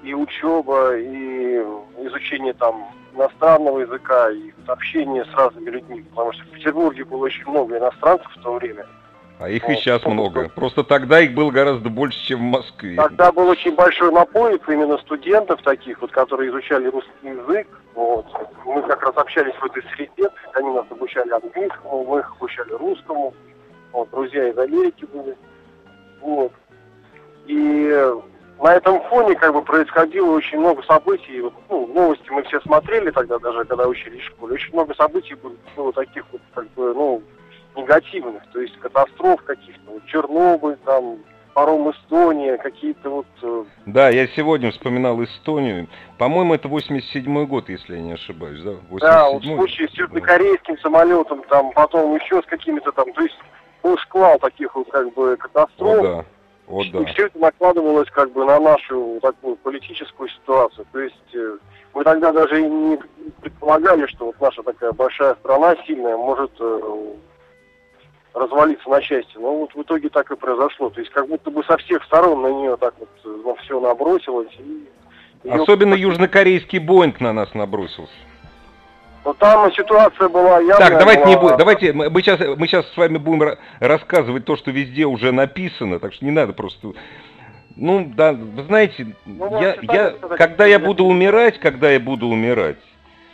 и 0.03 0.13
учеба, 0.13 0.95
и 0.95 1.57
изучение 1.99 2.53
там 2.53 2.85
иностранного 3.13 3.79
языка, 3.79 4.29
и 4.31 4.51
общение 4.67 5.25
с 5.25 5.33
разными 5.33 5.69
людьми, 5.69 6.03
потому 6.09 6.33
что 6.33 6.43
в 6.43 6.49
Петербурге 6.51 7.05
было 7.05 7.25
очень 7.25 7.49
много 7.49 7.77
иностранцев 7.77 8.31
в 8.35 8.41
то 8.41 8.53
время. 8.53 8.85
А 9.37 9.49
их 9.49 9.67
и 9.69 9.75
сейчас 9.75 10.05
много. 10.05 10.49
Просто 10.55 10.83
тогда 10.83 11.19
их 11.19 11.33
было 11.33 11.51
гораздо 11.51 11.89
больше, 11.89 12.17
чем 12.25 12.39
в 12.39 12.57
Москве. 12.57 12.95
Тогда 12.95 13.33
был 13.33 13.49
очень 13.49 13.75
большой 13.75 14.11
наплыв 14.11 14.67
именно 14.69 14.97
студентов 14.99 15.61
таких, 15.61 16.01
вот, 16.01 16.11
которые 16.11 16.51
изучали 16.51 16.87
русский 16.87 17.11
язык. 17.27 17.67
Вот. 17.95 18.25
Мы 18.65 18.81
как 18.83 19.03
раз 19.03 19.17
общались 19.17 19.53
в 19.55 19.65
этой 19.65 19.83
среде, 19.93 20.29
они 20.53 20.69
нас 20.71 20.85
обучали 20.89 21.29
английскому, 21.31 22.05
мы 22.05 22.19
их 22.19 22.31
обучали 22.37 22.71
русскому. 22.71 23.33
Вот, 23.95 24.09
друзья 24.09 24.49
из 24.49 24.57
Америки 24.57 25.05
были. 25.05 25.37
Вот. 26.19 26.51
И 27.45 28.13
на 28.61 28.75
этом 28.75 29.01
фоне 29.03 29.35
как 29.35 29.53
бы 29.53 29.61
происходило 29.61 30.31
очень 30.31 30.59
много 30.59 30.83
событий. 30.83 31.41
Ну, 31.69 31.87
новости 31.87 32.29
мы 32.29 32.43
все 32.43 32.59
смотрели 32.59 33.09
тогда, 33.11 33.39
даже 33.39 33.63
когда 33.63 33.87
учились 33.87 34.19
в 34.19 34.25
школе. 34.25 34.55
Очень 34.55 34.73
много 34.73 34.93
событий 34.95 35.35
было, 35.35 35.53
было 35.77 35.93
таких 35.93 36.25
вот, 36.33 36.41
как 36.53 36.69
бы, 36.71 36.93
ну, 36.93 37.23
негативных, 37.77 38.43
то 38.51 38.59
есть 38.59 38.77
катастроф 38.79 39.41
каких-то, 39.43 39.91
вот 39.91 40.05
Чернобыль, 40.07 40.75
там, 40.83 41.19
паром 41.53 41.89
Эстония, 41.91 42.57
какие-то 42.57 43.09
вот... 43.09 43.27
Э, 43.43 43.63
да, 43.85 44.09
я 44.09 44.27
сегодня 44.27 44.71
вспоминал 44.71 45.23
Эстонию. 45.23 45.87
По-моему, 46.17 46.53
это 46.53 46.67
87-й 46.67 47.45
год, 47.45 47.69
если 47.69 47.95
я 47.95 48.01
не 48.01 48.13
ошибаюсь, 48.13 48.61
да? 48.61 48.71
87 48.89 48.99
да, 48.99 49.29
вот 49.29 49.43
случай 49.43 49.87
с 49.87 49.97
южнокорейским 49.97 50.77
самолетом, 50.79 51.43
там, 51.49 51.71
потом 51.71 52.13
еще 52.15 52.41
с 52.41 52.45
какими-то 52.45 52.91
там, 52.91 53.13
то 53.13 53.21
есть 53.21 53.37
был 53.85 53.97
шквал 53.99 54.39
таких 54.39 54.75
вот 54.75 54.89
как 54.89 55.13
бы 55.13 55.37
катастроф. 55.37 55.99
О, 55.99 56.03
да. 56.03 56.25
О, 56.67 56.83
да. 56.91 56.99
И 57.01 57.05
все 57.13 57.27
это 57.27 57.37
накладывалось 57.37 58.09
как 58.09 58.31
бы 58.31 58.43
на 58.43 58.59
нашу 58.59 59.19
такую 59.21 59.55
политическую 59.57 60.27
ситуацию. 60.29 60.87
То 60.91 60.99
есть 60.99 61.35
э, 61.35 61.57
мы 61.93 62.03
тогда 62.03 62.31
даже 62.31 62.59
и 62.61 62.67
не 62.67 62.97
предполагали, 63.41 64.07
что 64.07 64.25
вот 64.25 64.41
наша 64.41 64.63
такая 64.63 64.91
большая 64.91 65.35
страна 65.35 65.75
сильная 65.85 66.17
может 66.17 66.51
э, 66.59 67.13
развалиться 68.33 68.89
на 68.89 68.99
части. 69.01 69.37
Но 69.37 69.55
вот 69.55 69.75
в 69.75 69.81
итоге 69.83 70.09
так 70.09 70.31
и 70.31 70.35
произошло. 70.35 70.89
То 70.89 71.01
есть 71.01 71.11
как 71.11 71.27
будто 71.27 71.51
бы 71.51 71.63
со 71.63 71.77
всех 71.77 72.03
сторон 72.05 72.41
на 72.41 72.47
нее 72.47 72.77
так 72.77 72.95
вот 72.97 73.09
ну, 73.23 73.55
все 73.63 73.79
набросилось. 73.79 74.51
И 74.57 74.87
ее... 75.43 75.61
Особенно 75.61 75.93
южнокорейский 75.93 76.79
Боинг 76.79 77.21
на 77.21 77.33
нас 77.33 77.53
набросился. 77.53 78.13
Но 79.25 79.33
там 79.33 79.73
ситуация 79.73 80.29
была 80.29 80.59
явная. 80.59 80.77
Так, 80.77 80.99
давайте 80.99 81.23
была... 81.23 81.29
не 81.29 81.35
будем. 81.35 81.57
Давайте 81.57 81.93
мы 81.93 82.21
сейчас 82.21 82.39
мы 82.39 82.67
сейчас 82.67 82.87
с 82.91 82.95
вами 82.95 83.17
будем 83.17 83.57
рассказывать 83.79 84.45
то, 84.45 84.55
что 84.55 84.69
везде 84.69 85.05
уже 85.05 85.31
написано, 85.31 85.99
так 85.99 86.13
что 86.13 86.23
не 86.23 86.31
надо 86.31 86.53
просто. 86.53 86.93
Ну 87.75 88.09
да, 88.15 88.33
вы 88.33 88.63
знаете, 88.63 89.15
ну, 89.25 89.61
я, 89.61 89.75
я, 89.81 90.11
когда 90.37 90.65
я 90.65 90.79
буду 90.79 91.05
умирать, 91.05 91.59
когда 91.59 91.91
я 91.91 91.99
буду 91.99 92.27
умирать, 92.27 92.77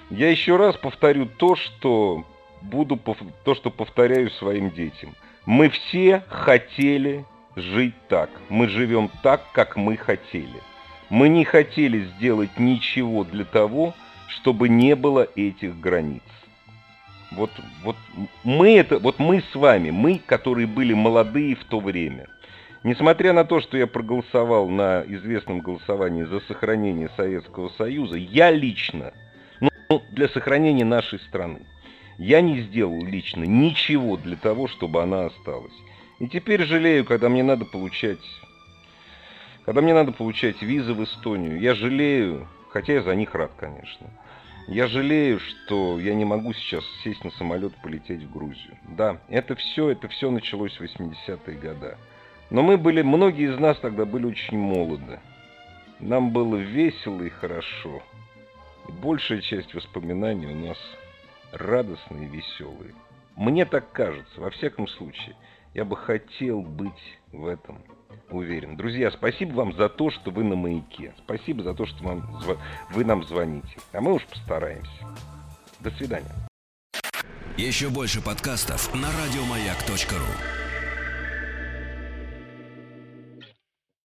я 0.10 0.32
еще 0.32 0.56
раз 0.56 0.76
повторю 0.78 1.26
то, 1.26 1.56
что 1.56 2.24
буду 2.62 2.98
то, 3.44 3.54
что 3.54 3.70
повторяю 3.70 4.32
своим 4.32 4.72
детям. 4.72 5.14
Мы 5.46 5.70
все 5.70 6.24
хотели 6.30 7.26
жить 7.56 7.96
так. 8.08 8.30
Мы 8.50 8.70
живем 8.70 9.12
так, 9.22 9.42
как 9.52 9.76
мы 9.76 9.98
хотели. 9.98 10.62
Мы 11.10 11.28
не 11.28 11.44
хотели 11.44 12.06
сделать 12.16 12.58
ничего 12.58 13.26
для 13.26 13.44
того, 13.44 13.94
чтобы 14.36 14.70
не 14.70 14.96
было 14.96 15.28
этих 15.36 15.80
границ. 15.80 16.24
Вот, 17.32 17.52
вот 17.84 17.96
мы 18.44 18.78
это, 18.78 19.00
вот 19.00 19.20
мы 19.20 19.42
с 19.42 19.56
вами, 19.56 19.90
мы, 19.90 20.20
которые 20.26 20.68
были 20.68 20.94
молодые 20.94 21.56
в 21.56 21.64
то 21.64 21.80
время, 21.80 22.28
несмотря 22.84 23.32
на 23.32 23.46
то, 23.46 23.62
что 23.62 23.78
я 23.78 23.88
проголосовал 23.88 24.70
на 24.70 25.04
известном 25.08 25.60
голосовании 25.60 26.24
за 26.24 26.42
сохранение 26.42 27.10
Советского 27.16 27.70
Союза, 27.70 28.18
я 28.18 28.52
лично, 28.52 29.14
ну, 29.62 30.02
для 30.12 30.28
сохранения 30.28 30.84
нашей 30.84 31.20
страны, 31.20 31.62
я 32.18 32.42
не 32.42 32.60
сделал 32.62 33.02
лично 33.04 33.46
ничего 33.46 34.18
для 34.18 34.36
того, 34.36 34.68
чтобы 34.68 35.02
она 35.02 35.28
осталась. 35.28 35.74
И 36.20 36.28
теперь 36.28 36.64
жалею, 36.66 37.06
когда 37.06 37.30
мне 37.30 37.44
надо 37.44 37.66
получать... 37.66 38.20
Когда 39.66 39.82
мне 39.82 39.94
надо 39.94 40.12
получать 40.12 40.62
визы 40.62 40.94
в 40.94 41.04
Эстонию, 41.04 41.60
я 41.60 41.76
жалею, 41.76 42.48
хотя 42.72 42.94
я 42.94 43.04
за 43.04 43.16
них 43.16 43.34
рад, 43.36 43.52
конечно. 43.58 44.08
Я 44.68 44.88
жалею, 44.88 45.40
что 45.40 46.00
я 46.00 46.14
не 46.14 46.26
могу 46.26 46.54
сейчас 46.54 46.84
сесть 47.04 47.24
на 47.24 47.32
самолет 47.32 47.74
и 47.74 47.82
полететь 47.82 48.24
в 48.24 48.32
Грузию. 48.32 48.78
Да, 48.90 49.20
это 49.28 49.56
все, 49.56 49.90
это 49.90 50.08
все 50.08 50.32
началось 50.32 50.78
в 50.78 50.82
80-е 50.82 51.58
годы. 51.58 51.98
Но 52.50 52.62
мы 52.62 52.78
были, 52.78 53.02
многие 53.02 53.52
из 53.52 53.60
нас 53.60 53.78
тогда 53.80 54.06
были 54.06 54.26
очень 54.26 54.58
молоды. 54.58 55.20
Нам 56.00 56.32
было 56.32 56.56
весело 56.56 57.22
и 57.24 57.30
хорошо. 57.30 58.02
И 58.88 58.92
большая 58.92 59.42
часть 59.42 59.74
воспоминаний 59.74 60.48
у 60.48 60.68
нас 60.68 60.78
радостные 61.52 62.26
и 62.26 62.30
веселые. 62.30 62.94
Мне 63.36 63.66
так 63.66 63.92
кажется, 63.92 64.40
во 64.40 64.50
всяком 64.50 64.88
случае, 64.88 65.36
я 65.74 65.86
бы 65.86 65.96
хотел 65.98 66.62
быть 66.62 67.20
в 67.32 67.46
этом 67.46 67.84
уверен. 68.30 68.76
Друзья, 68.76 69.12
спасибо 69.12 69.54
вам 69.54 69.74
за 69.74 69.90
то, 69.90 70.10
что 70.12 70.32
вы 70.32 70.44
на 70.44 70.56
маяке. 70.56 71.14
Спасибо 71.24 71.64
за 71.64 71.74
то, 71.74 71.86
что 71.86 72.04
вам, 72.04 72.42
вы 72.92 73.06
нам 73.06 73.24
звоните. 73.24 73.78
А 73.94 74.02
мы 74.02 74.14
уж 74.14 74.26
постараемся. 74.26 74.92
До 75.80 75.92
свидания. 75.92 76.32
Еще 77.58 77.90
больше 77.90 78.22
подкастов 78.22 78.94
на 78.96 79.10
радиомаяк.ру 79.12 80.61